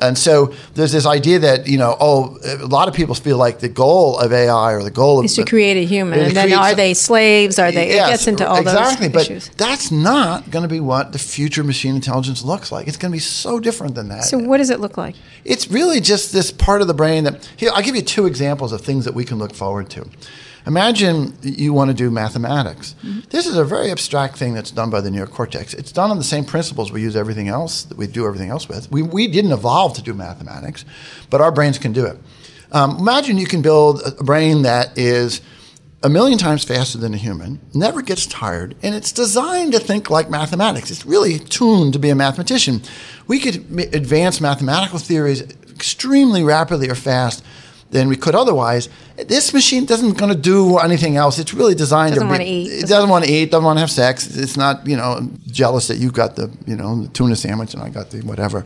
[0.00, 3.58] and so there's this idea that you know, oh, a lot of people feel like
[3.58, 6.52] the goal of AI or the goal of is to create a human, and then
[6.52, 7.58] are some- they slaves?
[7.58, 7.88] Are they?
[7.88, 8.72] Yes, it gets into all those?
[8.72, 9.48] exactly, those but issues.
[9.56, 12.86] that's not going to be what the future machine intelligence looks like.
[12.88, 14.24] It's going to be so different than that.
[14.24, 15.16] So what does it look like?
[15.44, 18.72] It's really just this part of the brain that here I'll give you two examples
[18.72, 20.06] of things that we can look forward to.
[20.70, 22.94] Imagine you want to do mathematics.
[23.30, 25.74] This is a very abstract thing that's done by the neocortex.
[25.74, 28.68] It's done on the same principles we use everything else that we do everything else
[28.68, 28.88] with.
[28.88, 30.84] We, we didn't evolve to do mathematics,
[31.28, 32.18] but our brains can do it.
[32.70, 35.40] Um, imagine you can build a brain that is
[36.04, 40.08] a million times faster than a human, never gets tired, and it's designed to think
[40.08, 40.92] like mathematics.
[40.92, 42.80] It's really tuned to be a mathematician.
[43.26, 43.56] We could
[43.92, 47.44] advance mathematical theories extremely rapidly or fast
[47.90, 48.88] than we could otherwise.
[49.26, 51.38] This machine doesn't going to do anything else.
[51.38, 52.84] It's really designed Doesn't to be, wanna eat.
[52.84, 53.50] It doesn't want to eat.
[53.50, 54.36] Doesn't want to have sex.
[54.36, 57.82] It's not you know jealous that you got the you know the tuna sandwich and
[57.82, 58.64] I got the whatever.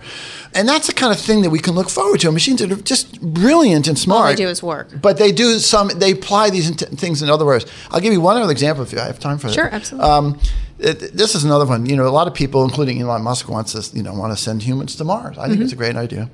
[0.55, 2.31] And that's the kind of thing that we can look forward to.
[2.31, 4.21] Machines that are just brilliant and smart.
[4.27, 4.89] All they do is work.
[5.01, 5.89] But they do some.
[5.89, 7.65] They apply these things in other ways.
[7.91, 9.55] I'll give you one other example if I have time for that.
[9.55, 10.09] Sure, absolutely.
[10.11, 10.39] Um,
[10.79, 11.87] it, this is another one.
[11.87, 13.95] You know, a lot of people, including Elon Musk, wants us.
[13.95, 15.39] You know, want to send humans to Mars.
[15.39, 15.63] I think Mm-hmm.
[15.63, 16.29] it's a great idea.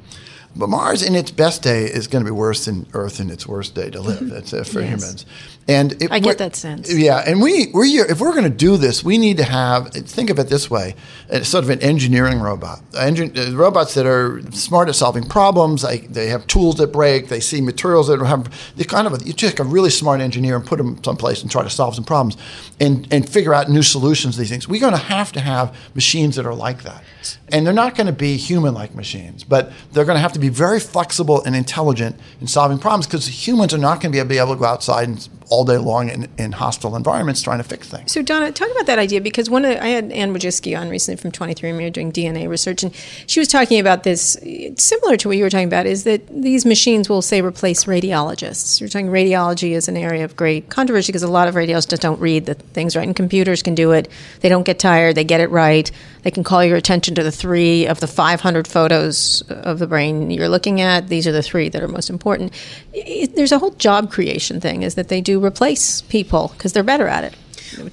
[0.57, 3.47] But Mars, in its best day, is going to be worse than Earth in its
[3.47, 4.29] worst day to live.
[4.29, 4.91] That's uh, for Mm-hmm.
[4.91, 5.03] Yes.
[5.03, 5.27] humans.
[5.71, 6.93] And if I get that sense.
[6.93, 10.29] Yeah, and we we're if we're going to do this, we need to have think
[10.29, 10.97] of it this way:
[11.29, 12.81] it's sort of an engineering robot.
[12.91, 15.83] Engin- uh, robots that are smart at solving problems.
[15.83, 17.29] They, they have tools that break.
[17.29, 18.75] They see materials that have.
[18.77, 21.63] They kind of you take a really smart engineer and put them someplace and try
[21.63, 22.37] to solve some problems,
[22.81, 24.67] and and figure out new solutions to these things.
[24.67, 27.05] We're going to have to have machines that are like that,
[27.53, 30.49] and they're not going to be human-like machines, but they're going to have to be
[30.49, 34.55] very flexible and intelligent in solving problems because humans are not going to be able
[34.55, 38.13] to go outside and all day long in, in hostile environments trying to fix things.
[38.13, 41.21] So Donna, talk about that idea because one of, I had Anne Wojcicki on recently
[41.21, 42.95] from 23andMe doing DNA research, and
[43.27, 44.39] she was talking about this
[44.77, 45.87] similar to what you were talking about.
[45.87, 48.81] Is that these machines will say replace radiologists?
[48.81, 52.21] You're talking radiology is an area of great controversy because a lot of radiologists don't
[52.21, 54.09] read the things right, and computers can do it.
[54.41, 55.17] They don't get tired.
[55.17, 55.91] They get it right.
[56.23, 60.31] They can call your attention to the three of the 500 photos of the brain
[60.31, 61.09] you're looking at.
[61.09, 62.53] These are the three that are most important.
[62.93, 64.83] It, there's a whole job creation thing.
[64.83, 67.35] Is that they do replace people because they're better at it.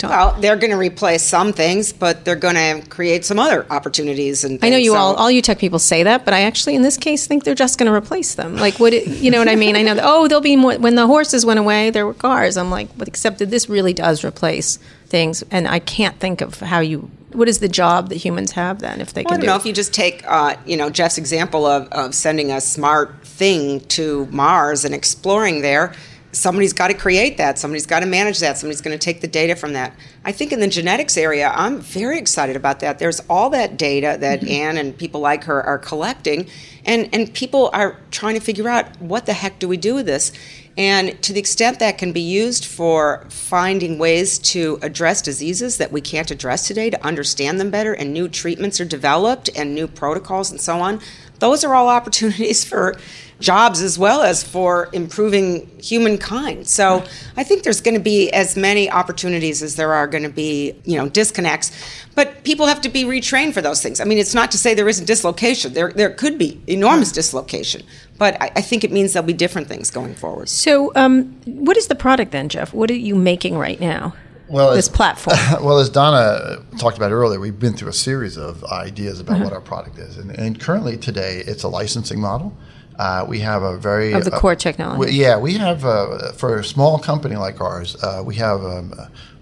[0.04, 4.44] Well, they're going to replace some things, but they're going to create some other opportunities.
[4.44, 6.76] And I know you so, all, all you tech people say that, but I actually,
[6.76, 8.56] in this case, think they're just going to replace them.
[8.56, 9.76] Like, what it, you know what I mean?
[9.76, 9.96] I know.
[9.96, 11.90] That, oh, there'll be more when the horses went away.
[11.90, 12.58] There were cars.
[12.58, 16.60] I'm like, but except that this really does replace things, and I can't think of
[16.60, 17.12] how you.
[17.34, 19.48] What is the job that humans have then if they well, can I don't do?
[19.48, 23.24] know if you just take, uh, you know, Jeff's example of, of sending a smart
[23.24, 25.94] thing to Mars and exploring there
[26.38, 29.28] somebody's got to create that somebody's got to manage that somebody's going to take the
[29.28, 29.94] data from that.
[30.24, 33.00] I think in the genetics area i'm very excited about that.
[33.00, 34.50] There's all that data that mm-hmm.
[34.50, 36.48] anne and people like her are collecting
[36.86, 40.06] and and people are trying to figure out what the heck do we do with
[40.06, 40.32] this?
[40.78, 45.92] And to the extent that can be used for finding ways to address diseases that
[45.92, 49.88] we can't address today to understand them better and new treatments are developed and new
[49.88, 51.02] protocols and so on
[51.40, 52.96] those are all opportunities for
[53.40, 56.68] jobs as well as for improving humankind.
[56.68, 57.04] So
[57.36, 60.74] I think there's going to be as many opportunities as there are going to be,
[60.86, 61.72] you know, disconnects.
[62.16, 64.00] But people have to be retrained for those things.
[64.00, 65.74] I mean, it's not to say there isn't dislocation.
[65.74, 67.84] There, there could be enormous dislocation.
[68.18, 70.50] But I, I think it means there'll be different things going forward.
[70.50, 72.74] So, um, what is the product then, Jeff?
[72.74, 74.16] What are you making right now?
[74.50, 75.38] Well, this as, platform?
[75.62, 79.46] Well, as Donna talked about earlier, we've been through a series of ideas about mm-hmm.
[79.46, 82.56] what our product is, and, and, currently today it's a licensing model.
[82.98, 85.00] Uh, we have a very of the uh, core technology.
[85.00, 88.94] We, yeah, we have uh, for a small company like ours, uh, we have um,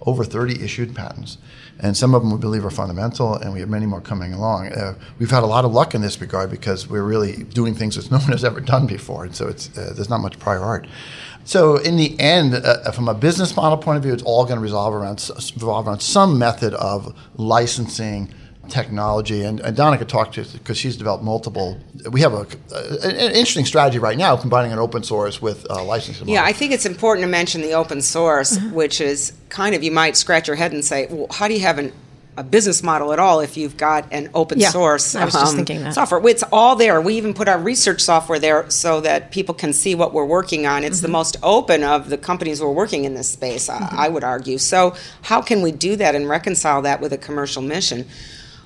[0.01, 1.37] over 30 issued patents,
[1.79, 4.71] and some of them we believe are fundamental, and we have many more coming along.
[4.73, 7.95] Uh, we've had a lot of luck in this regard because we're really doing things
[7.95, 10.61] that no one has ever done before, and so it's uh, there's not much prior
[10.61, 10.87] art.
[11.43, 12.55] So in the end,
[12.95, 15.99] from a business model point of view, it's all going to resolve around revolve around
[15.99, 18.33] some method of licensing
[18.69, 21.79] technology, and, and Donna could talk to because she's developed multiple.
[22.09, 25.83] We have a, a, an interesting strategy right now, combining an open source with uh,
[25.83, 26.27] licensing.
[26.27, 28.73] Yeah, I think it's important to mention the open source, mm-hmm.
[28.73, 31.61] which is kind of you might scratch your head and say, well, how do you
[31.61, 31.91] have an
[32.37, 35.41] a business model at all if you've got an open yeah, source I was um,
[35.43, 35.93] just thinking that.
[35.93, 36.25] software.
[36.27, 36.99] It's all there.
[36.99, 40.65] We even put our research software there so that people can see what we're working
[40.65, 40.83] on.
[40.83, 41.05] It's mm-hmm.
[41.05, 43.95] the most open of the companies we're working in this space, mm-hmm.
[43.95, 44.57] I, I would argue.
[44.57, 48.05] So, how can we do that and reconcile that with a commercial mission?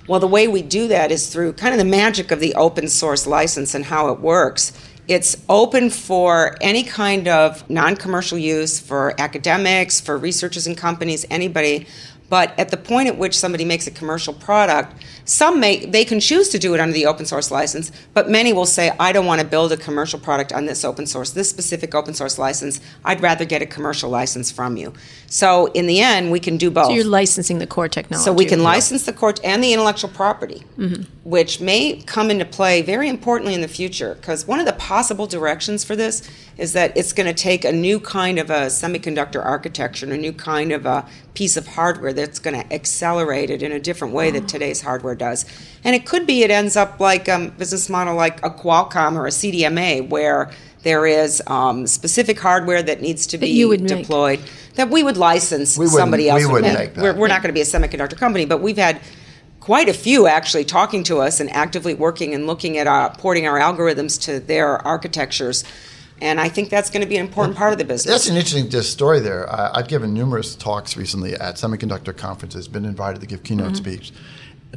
[0.09, 2.87] Well, the way we do that is through kind of the magic of the open
[2.87, 4.73] source license and how it works.
[5.07, 11.27] It's open for any kind of non commercial use for academics, for researchers and companies,
[11.29, 11.85] anybody
[12.29, 14.93] but at the point at which somebody makes a commercial product,
[15.25, 18.53] some may they can choose to do it under the open source license, but many
[18.53, 21.49] will say, I don't want to build a commercial product on this open source, this
[21.49, 22.79] specific open source license.
[23.03, 24.93] I'd rather get a commercial license from you.
[25.27, 26.87] So in the end, we can do both.
[26.87, 28.25] So you're licensing the core technology.
[28.25, 31.03] So we can license the core and the intellectual property, mm-hmm.
[31.23, 34.15] which may come into play very importantly in the future.
[34.15, 37.71] Because one of the possible directions for this is that it's going to take a
[37.71, 42.13] new kind of a semiconductor architecture and a new kind of a piece of hardware
[42.13, 45.45] that's going to accelerate it in a different way that today's hardware does.
[45.83, 49.15] And it could be it ends up like a um, business model like a Qualcomm
[49.15, 50.51] or a CDMA, where
[50.83, 53.47] there is um, specific hardware that needs to be
[53.87, 54.51] deployed make.
[54.75, 56.45] that we would license we somebody else.
[56.45, 57.01] We would make that.
[57.01, 59.01] We're, we're not going to be a semiconductor company, but we've had
[59.59, 63.45] quite a few actually talking to us and actively working and looking at uh, porting
[63.45, 65.63] our algorithms to their architectures
[66.21, 68.13] and I think that's going to be an important part of the business.
[68.13, 69.51] That's an interesting just story there.
[69.51, 73.75] I, have given numerous talks recently at semiconductor conferences, been invited to give keynote mm-hmm.
[73.75, 74.11] speech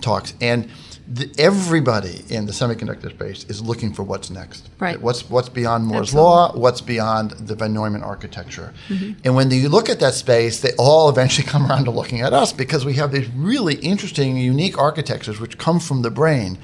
[0.01, 0.71] talks, and
[1.07, 4.71] the, everybody in the semiconductor space is looking for what's next.
[4.79, 5.01] Right.
[5.01, 6.31] What's what's beyond Moore's Absolutely.
[6.31, 6.57] law?
[6.57, 8.73] What's beyond the von Neumann architecture?
[8.89, 9.21] Mm-hmm.
[9.25, 12.33] And when you look at that space, they all eventually come around to looking at
[12.33, 16.59] us because we have these really interesting, unique architectures which come from the brain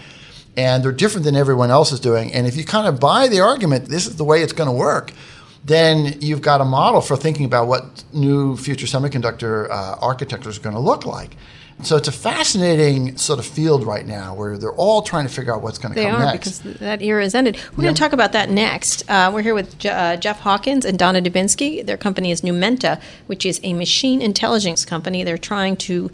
[0.58, 2.34] and they're different than everyone else is doing.
[2.34, 4.74] And if you kind of buy the argument, this is the way it's going to
[4.76, 5.12] work,
[5.64, 10.58] then you've got a model for thinking about what new future semiconductor uh, architecture is
[10.58, 11.36] going to look like.
[11.84, 15.54] So it's a fascinating sort of field right now where they're all trying to figure
[15.54, 16.58] out what's going to come next.
[16.58, 17.56] They are because that era is ended.
[17.76, 19.08] We're going to talk about that next.
[19.08, 21.86] Uh, we're here with Je- uh, Jeff Hawkins and Donna Dubinsky.
[21.86, 25.22] Their company is Numenta, which is a machine intelligence company.
[25.22, 26.10] They're trying to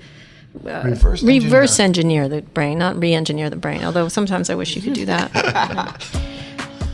[0.66, 1.42] uh, reverse, engineer.
[1.42, 3.84] reverse engineer the brain, not re-engineer the brain.
[3.84, 6.00] Although sometimes I wish you could do that.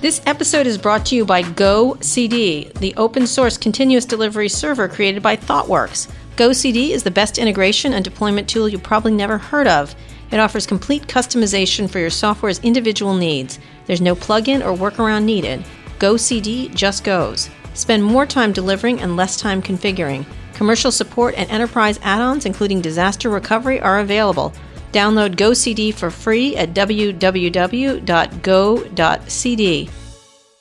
[0.00, 5.22] This episode is brought to you by GoCD, the open source continuous delivery server created
[5.22, 6.10] by ThoughtWorks.
[6.36, 9.94] GoCD is the best integration and deployment tool you probably never heard of.
[10.30, 13.58] It offers complete customization for your software's individual needs.
[13.84, 15.66] There's no plugin or workaround needed.
[15.98, 17.50] GoCD just goes.
[17.74, 20.24] Spend more time delivering and less time configuring.
[20.60, 24.52] Commercial support and enterprise add ons, including disaster recovery, are available.
[24.92, 27.10] Download GoCD for free at www.go.cd.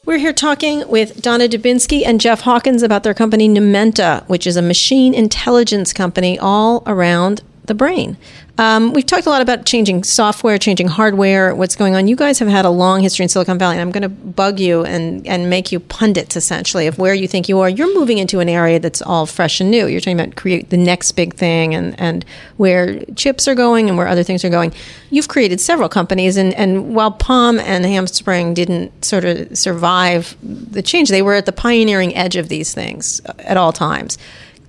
[0.05, 4.55] We're here talking with Donna Dubinsky and Jeff Hawkins about their company Numenta, which is
[4.55, 8.17] a machine intelligence company all around the brain.
[8.57, 12.09] Um, we've talked a lot about changing software, changing hardware, what's going on.
[12.09, 14.59] You guys have had a long history in Silicon Valley, and I'm going to bug
[14.59, 17.69] you and, and make you pundits essentially of where you think you are.
[17.69, 19.87] You're moving into an area that's all fresh and new.
[19.87, 22.25] You're talking about create the next big thing and, and
[22.57, 24.73] where chips are going and where other things are going.
[25.09, 30.81] You've created several companies, and, and while Palm and Handspring didn't sort of survive the
[30.81, 34.17] change, they were at the pioneering edge of these things at all times.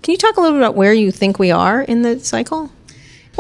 [0.03, 2.71] Can you talk a little bit about where you think we are in the cycle?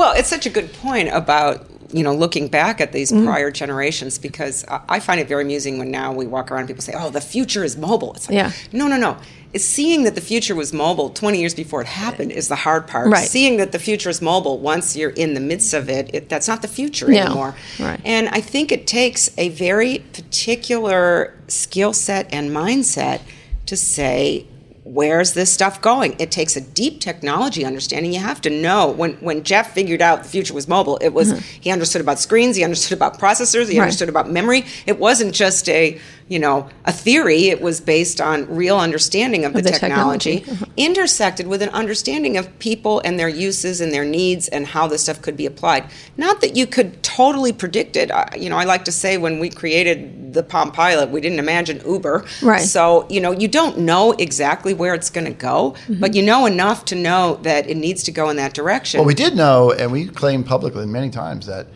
[0.01, 3.23] Well, it's such a good point about you know looking back at these mm.
[3.27, 6.81] prior generations because I find it very amusing when now we walk around and people
[6.81, 8.53] say, "Oh, the future is mobile." It's like, yeah.
[8.73, 9.19] no, no, no.
[9.53, 12.87] It's seeing that the future was mobile 20 years before it happened is the hard
[12.87, 13.11] part.
[13.11, 13.29] Right.
[13.29, 16.49] Seeing that the future is mobile once you're in the midst of it, it that's
[16.49, 17.19] not the future no.
[17.19, 17.55] anymore.
[17.79, 18.01] Right.
[18.03, 23.21] And I think it takes a very particular skill set and mindset
[23.67, 24.47] to say
[24.93, 26.17] where's this stuff going?
[26.19, 28.13] It takes a deep technology understanding.
[28.13, 31.33] You have to know when when Jeff figured out the future was mobile, it was
[31.33, 31.61] mm-hmm.
[31.61, 33.85] he understood about screens, he understood about processors, he right.
[33.85, 34.65] understood about memory.
[34.87, 36.01] It wasn't just a
[36.31, 37.49] you know a theory.
[37.49, 40.65] It was based on real understanding of, of the, the, technology, technology.
[40.65, 40.73] Uh-huh.
[40.79, 45.03] intersected with an understanding of people and their uses and their needs and how this
[45.03, 45.91] stuff could be applied.
[46.17, 48.11] Not that you could totally predict it.
[48.13, 51.41] I, you know, I like to say when we created the Palm Pilot, we didn't
[51.41, 52.25] imagine Uber.
[52.41, 52.63] Right.
[52.63, 56.01] So you know, you don't know exactly where it's going to go, mm-hmm.
[56.01, 58.99] but you know enough to know that it needs to go in that direction.
[59.01, 61.67] Well, we did know, and we claimed publicly many times that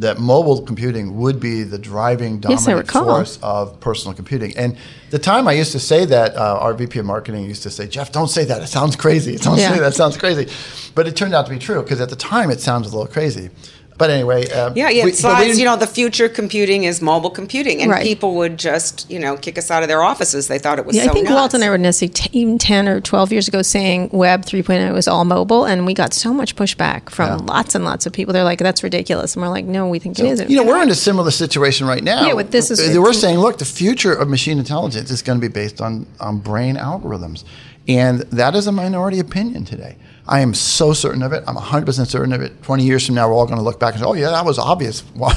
[0.00, 4.56] that mobile computing would be the driving dominant yes, force of personal computing.
[4.56, 4.78] And
[5.10, 7.86] the time I used to say that, uh, our VP of marketing used to say,
[7.86, 8.62] "Jeff, don't say that.
[8.62, 9.36] It sounds crazy.
[9.50, 9.72] Don't yeah.
[9.72, 9.92] say that.
[9.92, 10.48] It sounds crazy."
[10.94, 13.12] But it turned out to be true because at the time it sounds a little
[13.12, 13.50] crazy.
[14.00, 15.04] But anyway, uh, yeah, yeah.
[15.04, 18.02] We, slides, you know, the future computing is mobile computing, and right.
[18.02, 20.48] people would just, you know, kick us out of their offices.
[20.48, 20.96] They thought it was.
[20.96, 21.34] Yeah, so I think nuts.
[21.34, 24.94] Walt and I were necessarily t- even ten or twelve years ago saying Web 3.0
[24.94, 27.44] was all mobile, and we got so much pushback from yeah.
[27.44, 28.32] lots and lots of people.
[28.32, 30.64] They're like, "That's ridiculous," and we're like, "No, we think so, it isn't." You know,
[30.64, 32.26] we're in a similar situation right now.
[32.26, 35.46] Yeah, with this is we're saying, look, the future of machine intelligence is going to
[35.46, 37.44] be based on on brain algorithms,
[37.98, 39.96] and that is a minority opinion today.
[40.28, 41.42] I am so certain of it.
[41.46, 42.62] I'm 100% certain of it.
[42.62, 44.44] 20 years from now, we're all going to look back and say, oh, yeah, that
[44.44, 45.00] was obvious.
[45.14, 45.32] Why,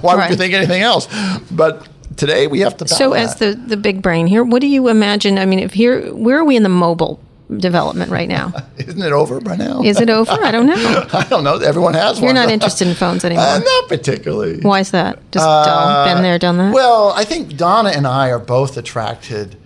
[0.00, 0.28] why right.
[0.28, 1.06] would you think anything else?
[1.50, 1.86] But
[2.16, 3.20] today we have to So, that.
[3.20, 5.38] as the, the big brain here, what do you imagine?
[5.38, 7.20] I mean, if here, where are we in the mobile
[7.56, 8.52] development right now?
[8.78, 9.82] Isn't it over by now?
[9.82, 10.32] Is it over?
[10.32, 10.74] I don't know.
[11.12, 11.58] I don't know.
[11.58, 12.24] Everyone has one.
[12.24, 13.44] You're not interested in phones anymore.
[13.44, 14.60] Uh, not particularly.
[14.60, 15.18] Why is that?
[15.30, 16.74] Just uh, been there, done that.
[16.74, 19.56] Well, I think Donna and I are both attracted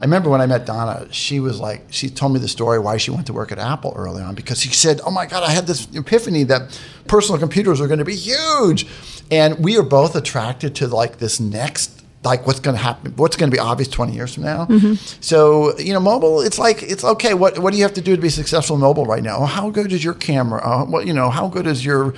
[0.00, 2.96] I remember when I met Donna, she was like, she told me the story why
[2.96, 5.50] she went to work at Apple early on because she said, Oh my God, I
[5.50, 8.86] had this epiphany that personal computers are going to be huge.
[9.30, 13.36] And we are both attracted to like this next like what's going to happen what's
[13.36, 14.94] going to be obvious 20 years from now mm-hmm.
[15.20, 18.16] so you know mobile it's like it's okay what what do you have to do
[18.16, 21.12] to be successful in mobile right now how good is your camera uh, what you
[21.12, 22.14] know how good is your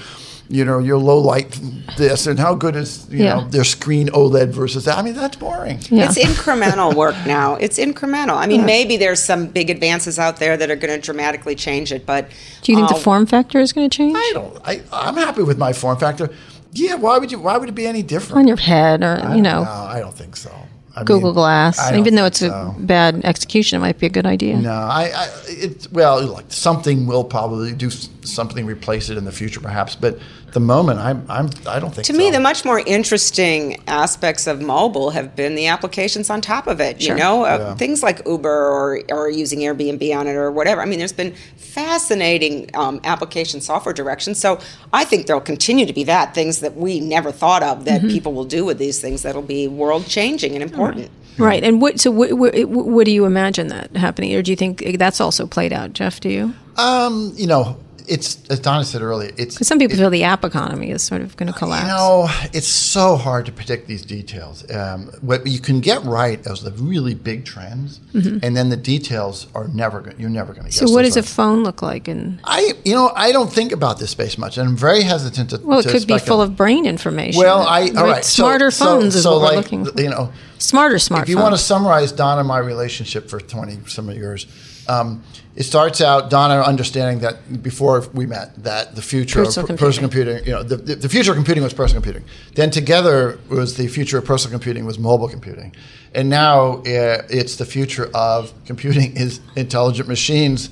[0.49, 1.59] you know, your low light
[1.97, 3.35] this and how good is, you yeah.
[3.35, 4.97] know, their screen OLED versus that.
[4.99, 5.81] I mean, that's boring.
[5.91, 6.07] Yeah.
[6.09, 7.57] It's incremental work now.
[7.57, 8.37] It's incremental.
[8.37, 8.67] I mean, yeah.
[8.67, 12.31] maybe there's some big advances out there that are going to dramatically change it, but.
[12.63, 14.17] Do you think uh, the form factor is going to change?
[14.17, 14.59] I don't.
[14.65, 16.31] I, I'm happy with my form factor.
[16.73, 17.39] Yeah, why would you?
[17.41, 18.41] Why would it be any different?
[18.41, 19.65] On your head, or you know?
[19.65, 20.55] No, I don't think so.
[20.97, 21.93] I Google mean, Glass.
[21.93, 22.75] Even though it's so.
[22.77, 24.57] a bad execution, it might be a good idea.
[24.57, 29.33] No, I, I it, well, like something will probably do something replace it in the
[29.33, 29.95] future, perhaps.
[29.95, 30.19] But
[30.57, 32.07] the moment, I'm, I'm, I don't think.
[32.07, 32.19] To so.
[32.19, 36.81] me, the much more interesting aspects of mobile have been the applications on top of
[36.81, 37.03] it.
[37.03, 37.15] Sure.
[37.15, 37.75] You know, uh, yeah.
[37.75, 40.81] things like Uber or or using Airbnb on it or whatever.
[40.81, 44.39] I mean, there's been fascinating um, application software directions.
[44.39, 44.59] So
[44.95, 48.09] I think there'll continue to be that things that we never thought of that mm-hmm.
[48.09, 51.11] people will do with these things that'll be world changing and important.
[51.37, 51.49] Right.
[51.49, 51.65] right.
[51.65, 52.01] And what?
[52.01, 53.05] So what, what, what?
[53.05, 56.19] do you imagine that happening, or do you think that's also played out, Jeff?
[56.19, 56.55] Do you?
[56.79, 57.77] Um, you know,
[58.09, 59.31] it's as Donna said earlier.
[59.37, 61.85] It's some people feel the app economy is sort of going to collapse.
[61.85, 64.69] You know, it's so hard to predict these details.
[64.71, 69.47] Um, what you can get right is the really big trends, and then the details
[69.55, 70.19] are never going.
[70.19, 70.71] You're never going to.
[70.71, 70.87] Mm-hmm.
[70.87, 72.09] so, what does a phone look like?
[72.09, 75.51] And I, you know, I don't think about this space much, and I'm very hesitant
[75.51, 75.61] to.
[75.63, 77.41] well, it to could be full of brain information.
[77.41, 78.25] Well, I all right.
[78.25, 80.01] Smarter so- phones is so what like, we're looking for.
[80.01, 81.23] You know, Smarter smartphones.
[81.23, 84.47] if you want to summarize Donna and my relationship for 20 some years,
[84.89, 85.23] um,
[85.55, 89.87] it starts out Donna understanding that before we met that the future Personal of per-
[89.87, 92.29] personal computing, you know, the, the, the future of computing was personal computing.
[92.55, 95.75] Then together was the future of personal computing was mobile computing,
[96.15, 100.71] and now uh, it's the future of computing is intelligent machines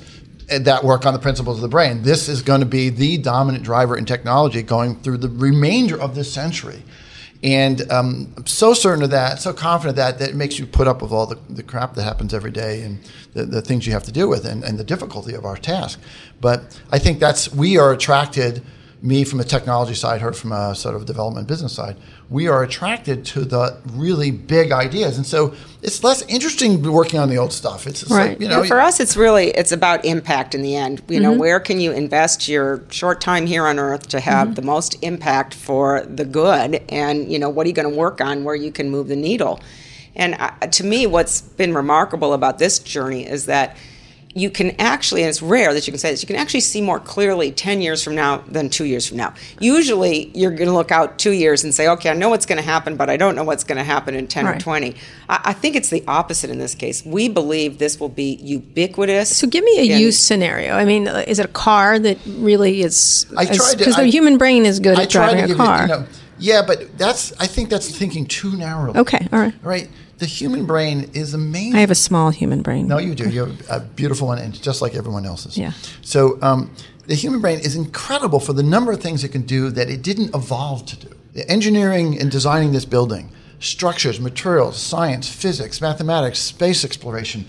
[0.49, 2.03] that work on the principles of the brain.
[2.03, 6.15] This is going to be the dominant driver in technology going through the remainder of
[6.15, 6.83] this century.
[7.45, 10.67] And um, I'm so certain of that, so confident of that, that it makes you
[10.67, 12.99] put up with all the, the crap that happens every day and
[13.35, 16.01] the, the things you have to deal with and, and the difficulty of our task.
[16.41, 18.63] But I think that's, we are attracted,
[19.05, 21.95] me from a technology side, her from a sort of development business side,
[22.31, 25.19] we are attracted to the really big ideas.
[25.19, 27.87] And so it's less interesting working on the old stuff.
[27.87, 28.31] It's, Right.
[28.31, 31.03] like, you know, And for us, it's really it's about impact in the end.
[31.07, 31.23] You Mm-hmm.
[31.23, 34.55] know, where can you invest your short time here on Earth to have Mm-hmm.
[34.55, 36.83] the most impact for the good?
[36.89, 39.17] And you know, what are you going to work on where you can move the
[39.17, 39.61] needle?
[40.17, 43.77] And uh, to me, what's been remarkable about this journey is that
[44.37, 46.81] you can actually, and it's rare that you can say this, you can actually see
[46.83, 49.33] more clearly 10 years from now than two years from now.
[49.61, 52.57] Usually, you're going to look out two years and say, okay, I know what's going
[52.59, 54.61] to happen, but I don't know what's going to happen in 10 or Right.
[54.61, 54.97] 20.
[55.29, 57.05] I, I think it's the opposite in this case.
[57.07, 59.37] We believe this will be ubiquitous.
[59.37, 60.75] So give me a in- use scenario.
[60.75, 63.27] I mean, is it a car that really is?
[63.37, 65.49] I tried because I- the human brain is good I at try driving to a
[65.49, 65.77] give car.
[65.77, 66.07] You, you know,
[66.41, 68.99] yeah, but that's I think that's thinking too narrowly.
[68.99, 69.55] Okay, all right.
[69.63, 69.89] Right.
[70.19, 71.75] The human brain is amazing.
[71.75, 72.87] I have a small human brain.
[72.87, 73.29] No, you do.
[73.29, 75.59] You have a beautiful one, and just like everyone else's.
[75.59, 75.73] Yeah.
[76.03, 76.71] So um,
[77.07, 80.03] the human brain is incredible for the number of things it can do that it
[80.03, 81.09] didn't evolve to do.
[81.33, 87.45] The engineering and designing this building, structures, materials, science, physics, mathematics, space exploration,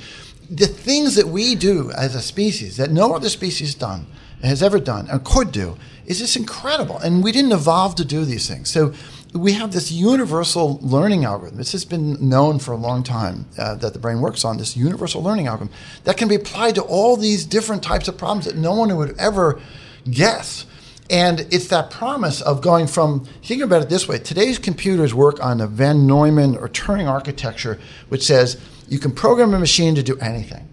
[0.50, 4.08] the things that we do as a species that no other species done
[4.44, 6.98] has ever done and could do is just incredible.
[6.98, 8.70] And we didn't evolve to do these things.
[8.70, 8.94] So
[9.36, 11.58] we have this universal learning algorithm.
[11.58, 14.78] This has been known for a long time uh, that the brain works on this
[14.78, 15.76] universal learning algorithm
[16.06, 19.18] that can be applied to all these different types of problems that no one would
[19.20, 19.60] ever
[20.10, 20.66] guess.
[21.10, 25.44] And it's that promise of going from, think about it this way today's computers work
[25.44, 27.78] on a von Neumann or Turing architecture,
[28.10, 30.68] which says you can program a machine to do anything.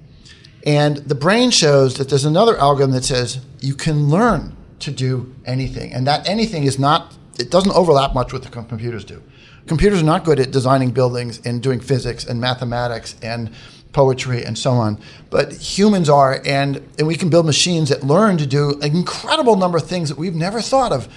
[0.65, 5.35] And the brain shows that there's another algorithm that says you can learn to do
[5.45, 5.93] anything.
[5.93, 9.23] And that anything is not, it doesn't overlap much with the com- computers do.
[9.67, 13.51] Computers are not good at designing buildings and doing physics and mathematics and
[13.93, 14.99] poetry and so on.
[15.31, 19.57] But humans are, and, and we can build machines that learn to do an incredible
[19.57, 21.09] number of things that we've never thought of.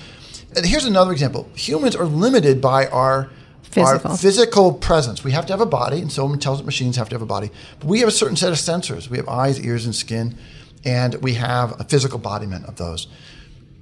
[0.55, 3.29] And here's another example humans are limited by our
[3.63, 4.11] Physical.
[4.11, 5.21] our physical presence.
[5.21, 7.51] We have to have a body, and so intelligent machines have to have a body.
[7.79, 9.09] But we have a certain set of sensors.
[9.09, 10.37] We have eyes, ears, and skin,
[10.85, 13.07] and we have a physical embodiment of those.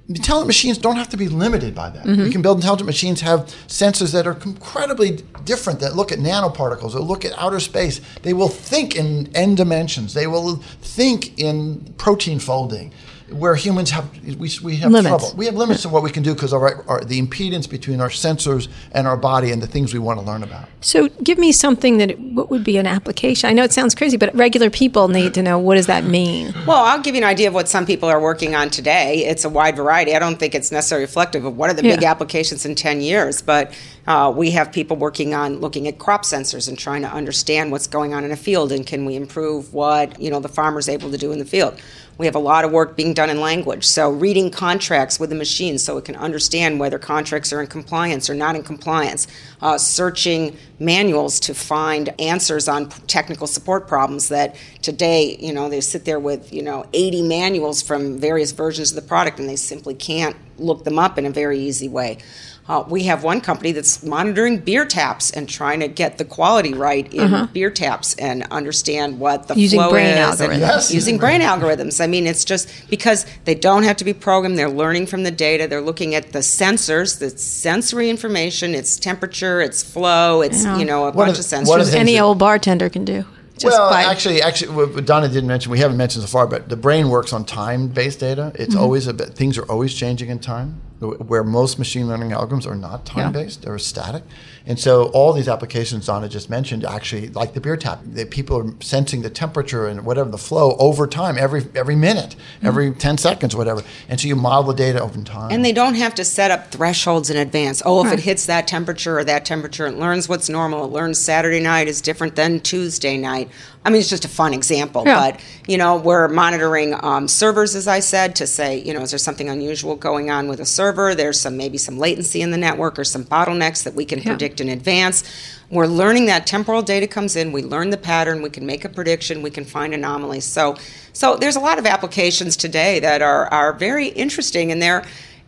[0.06, 2.04] Intelligent machines don't have to be limited by that.
[2.04, 2.30] We mm-hmm.
[2.30, 7.00] can build intelligent machines have sensors that are incredibly different that look at nanoparticles, that
[7.00, 8.02] look at outer space.
[8.22, 10.12] They will think in n dimensions.
[10.12, 12.92] They will think in protein folding,
[13.30, 15.08] where humans have we, we have Limits.
[15.08, 15.36] trouble.
[15.36, 18.00] We have limits to what we can do because of our, our, the impedance between
[18.00, 20.68] our sensors and our body and the things we want to learn about.
[20.82, 23.48] So give me something that what would be an application.
[23.48, 26.52] I know it sounds crazy, but regular people need to know what does that mean.
[26.66, 29.24] Well, I'll give you an idea of what some people are working on today.
[29.24, 30.14] It's a wide variety.
[30.14, 33.40] I don't think it's necessarily reflective of what are the big applications in 10 years,
[33.40, 33.72] but
[34.06, 37.86] uh, we have people working on looking at crop sensors and trying to understand what's
[37.86, 41.10] going on in a field and can we improve what, you know, the farmer's able
[41.10, 41.80] to do in the field.
[42.16, 43.84] We have a lot of work being done in language.
[43.84, 48.30] So, reading contracts with the machine so it can understand whether contracts are in compliance
[48.30, 49.26] or not in compliance.
[49.60, 55.80] Uh, searching manuals to find answers on technical support problems that today, you know, they
[55.80, 59.56] sit there with, you know, 80 manuals from various versions of the product and they
[59.56, 62.18] simply can't look them up in a very easy way.
[62.66, 66.72] Uh, we have one company that's monitoring beer taps and trying to get the quality
[66.72, 69.60] right in beer taps and understand what the Uh-huh.
[69.60, 70.58] Using flow brain is and algorithms.
[70.60, 70.94] Yes.
[70.94, 72.02] using brain algorithms.
[72.02, 74.56] I mean, it's just because they don't have to be programmed.
[74.58, 75.68] They're learning from the data.
[75.68, 78.74] They're looking at the sensors, the sensory information.
[78.74, 80.78] It's temperature, it's flow, it's Yeah.
[80.78, 81.66] you know a One bunch of of sensors.
[81.68, 83.24] one Any old bartender can do.
[83.58, 86.46] Just well, by, actually, actually, what what Donna didn't mention, we haven't mentioned so far,
[86.48, 88.50] but the brain works on time-based data.
[88.56, 90.80] It's always a bit, things are always changing in time.
[91.10, 94.22] Where most machine learning algorithms are not time based, they're static.
[94.66, 98.56] And so all these applications Donna just mentioned actually, like the beer tap, that people
[98.56, 102.66] are sensing the temperature and whatever the flow over time, every every minute, mm-hmm.
[102.66, 103.82] every 10 seconds, whatever.
[104.08, 105.50] And so you model the data over time.
[105.50, 107.82] And they don't have to set up thresholds in advance.
[107.84, 108.18] Oh, if right.
[108.18, 110.86] it hits that temperature or that temperature, it learns what's normal.
[110.86, 113.50] It learns Saturday night is different than Tuesday night.
[113.84, 115.14] I mean, it's just a fun example, yeah.
[115.14, 119.10] but you know, we're monitoring um, servers, as I said, to say, you know, is
[119.10, 121.14] there something unusual going on with a server?
[121.14, 124.28] There's some maybe some latency in the network or some bottlenecks that we can yeah.
[124.28, 125.22] predict in advance.
[125.70, 127.52] We're learning that temporal data comes in.
[127.52, 128.40] We learn the pattern.
[128.40, 129.42] We can make a prediction.
[129.42, 130.44] We can find anomalies.
[130.44, 130.76] So,
[131.12, 135.04] so there's a lot of applications today that are are very interesting, and they're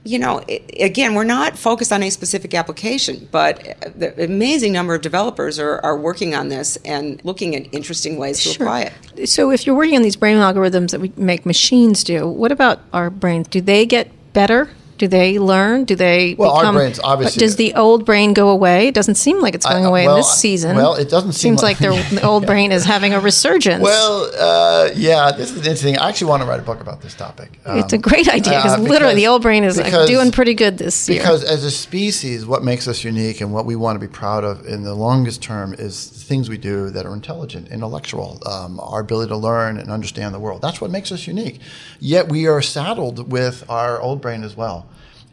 [0.06, 0.42] you know,
[0.78, 3.58] again, we're not focused on a specific application, but
[3.96, 8.42] the amazing number of developers are, are working on this and looking at interesting ways
[8.42, 8.66] to sure.
[8.66, 9.28] apply it.
[9.28, 12.80] So, if you're working on these brain algorithms that we make machines do, what about
[12.92, 13.48] our brains?
[13.48, 15.84] Do they get better do they learn?
[15.84, 17.40] Do they well, become, our brains obviously.
[17.40, 18.88] Does the old brain go away?
[18.88, 20.76] It doesn't seem like it's going I, away well, in this season.
[20.76, 23.82] Well, it doesn't seem seems like, like the old brain is having a resurgence.
[23.82, 25.98] Well, uh, yeah, this is interesting.
[25.98, 27.58] I actually want to write a book about this topic.
[27.64, 30.54] Um, it's a great idea uh, because literally the old brain is because, doing pretty
[30.54, 31.20] good this year.
[31.20, 34.44] Because as a species, what makes us unique and what we want to be proud
[34.44, 39.00] of in the longest term is things we do that are intelligent, intellectual, um, our
[39.00, 40.62] ability to learn and understand the world.
[40.62, 41.60] That's what makes us unique.
[42.00, 44.85] Yet we are saddled with our old brain as well.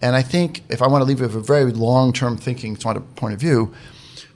[0.03, 3.33] And I think if I want to leave with a very long term thinking point
[3.33, 3.73] of view,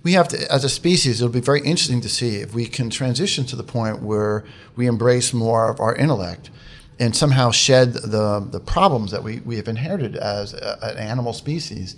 [0.02, 2.90] we have to, as a species, it'll be very interesting to see if we can
[2.90, 4.46] transition to the point where
[4.78, 6.50] we embrace more of our intellect
[7.00, 11.34] and somehow shed the, the problems that we, we have inherited as a, an animal
[11.34, 11.98] species.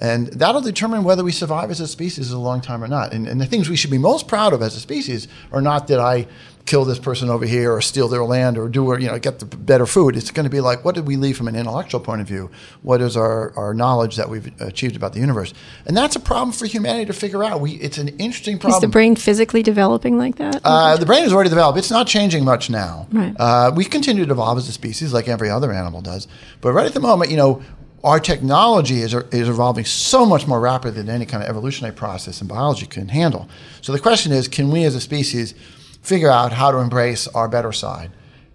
[0.00, 3.12] And that'll determine whether we survive as a species a long time or not.
[3.12, 5.88] And, and the things we should be most proud of as a species are not
[5.88, 6.26] that I
[6.66, 9.40] kill this person over here or steal their land or do or, you know get
[9.40, 10.16] the better food.
[10.16, 12.50] It's going to be like what did we leave from an intellectual point of view?
[12.82, 15.52] What is our, our knowledge that we've achieved about the universe?
[15.86, 17.60] And that's a problem for humanity to figure out.
[17.60, 20.60] We it's an interesting problem is the brain physically developing like that?
[20.62, 21.78] Uh, the brain is already developed.
[21.78, 23.08] It's not changing much now.
[23.10, 23.34] Right.
[23.38, 26.28] Uh, we continue to evolve as a species like every other animal does.
[26.60, 27.62] But right at the moment you know
[28.02, 32.40] our technology is, is evolving so much more rapidly than any kind of evolutionary process
[32.40, 33.48] in biology can handle.
[33.82, 35.54] So the question is, can we as a species
[36.02, 38.10] figure out how to embrace our better side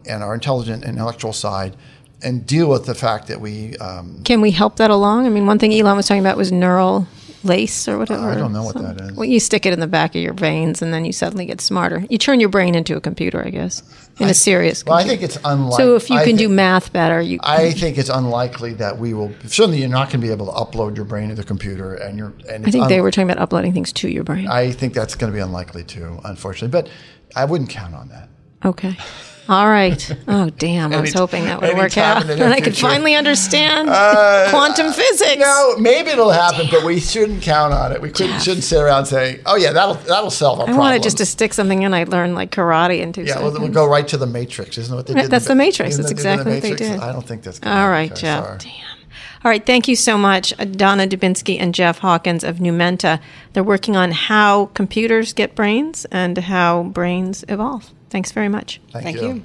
[0.08, 1.76] and our intelligent intellectual side
[2.24, 5.46] and deal with the fact that we um, can we help that along i mean
[5.46, 7.08] one thing elon was talking about was neural
[7.46, 9.88] lace or whatever i don't know what that is well you stick it in the
[9.88, 12.96] back of your veins and then you suddenly get smarter you turn your brain into
[12.96, 13.82] a computer i guess
[14.20, 15.14] in I, a serious well computer.
[15.14, 17.72] i think it's unlikely so if you I can think, do math better you i
[17.72, 20.96] think it's unlikely that we will certainly you're not going to be able to upload
[20.96, 23.42] your brain to the computer and you're and i think un- they were talking about
[23.42, 26.90] uploading things to your brain i think that's going to be unlikely too unfortunately but
[27.36, 28.30] I wouldn't count on that.
[28.64, 28.98] Okay.
[29.48, 30.12] All right.
[30.28, 30.92] Oh, damn.
[30.92, 32.26] I was hoping that would work out.
[32.36, 35.38] And I could finally understand uh, quantum physics.
[35.38, 38.02] No, maybe it'll happen, but we shouldn't count on it.
[38.02, 40.82] We couldn't, shouldn't sit around saying, oh, yeah, that'll, that'll solve our problem.
[40.82, 41.94] I wanted just to stick something in.
[41.94, 43.54] I'd learn like karate in two yeah, seconds.
[43.56, 44.78] Yeah, we'll, go right to the Matrix.
[44.78, 45.30] Isn't what they did?
[45.30, 45.98] That's the, the Matrix.
[45.98, 47.00] That's exactly the what they did.
[47.00, 48.46] I don't think that's All right, okay, Jeff.
[48.46, 48.58] Sorry.
[48.60, 48.98] Damn.
[49.44, 53.22] All right, thank you so much, Donna Dubinsky and Jeff Hawkins of Numenta.
[53.54, 57.92] They're working on how computers get brains and how brains evolve.
[58.16, 58.80] Thanks very much.
[58.92, 59.28] Thank, thank you.
[59.28, 59.44] you.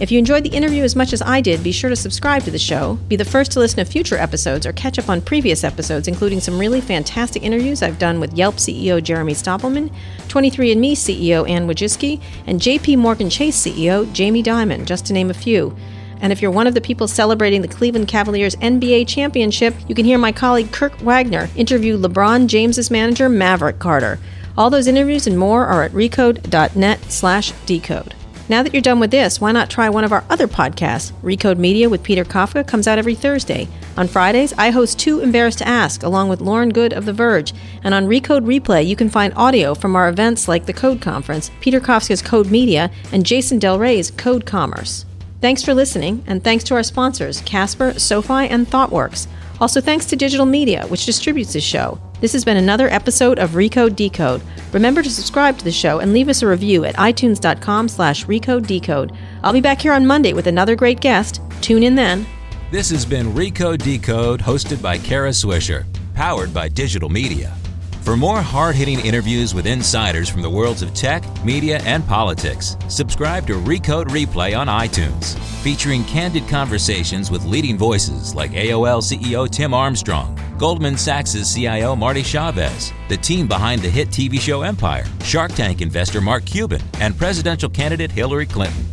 [0.00, 2.50] If you enjoyed the interview as much as I did, be sure to subscribe to
[2.50, 5.62] the show, be the first to listen to future episodes, or catch up on previous
[5.62, 9.92] episodes, including some really fantastic interviews I've done with Yelp CEO Jeremy Stoppelman,
[10.28, 15.34] 23andMe CEO Anne Wojcicki, and JP Morgan Chase CEO Jamie Dimon, just to name a
[15.34, 15.76] few.
[16.22, 20.06] And if you're one of the people celebrating the Cleveland Cavaliers NBA championship, you can
[20.06, 24.18] hear my colleague Kurt Wagner interview LeBron James's manager Maverick Carter.
[24.56, 28.14] All those interviews and more are at recode.net slash decode.
[28.48, 31.12] Now that you're done with this, why not try one of our other podcasts?
[31.22, 33.66] Recode Media with Peter Kafka comes out every Thursday.
[33.96, 37.54] On Fridays, I host Too Embarrassed to Ask along with Lauren Goode of The Verge.
[37.82, 41.50] And on Recode Replay, you can find audio from our events like the Code Conference,
[41.60, 45.06] Peter Kafka's Code Media, and Jason Del Rey's Code Commerce.
[45.40, 49.28] Thanks for listening, and thanks to our sponsors, Casper, SoFi, and ThoughtWorks.
[49.60, 51.98] Also, thanks to Digital Media, which distributes this show.
[52.22, 54.42] This has been another episode of Recode Decode.
[54.72, 58.64] Remember to subscribe to the show and leave us a review at itunes.com slash recode
[58.64, 59.10] decode.
[59.42, 61.40] I'll be back here on Monday with another great guest.
[61.62, 62.24] Tune in then.
[62.70, 67.56] This has been Recode Decode, hosted by Kara Swisher, powered by Digital Media.
[68.02, 72.76] For more hard hitting interviews with insiders from the worlds of tech, media, and politics,
[72.88, 79.48] subscribe to Recode Replay on iTunes, featuring candid conversations with leading voices like AOL CEO
[79.48, 85.04] Tim Armstrong, Goldman Sachs' CIO Marty Chavez, the team behind the hit TV show Empire,
[85.22, 88.84] Shark Tank investor Mark Cuban, and presidential candidate Hillary Clinton.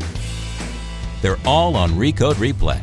[1.24, 2.80] They're all on Recode Replay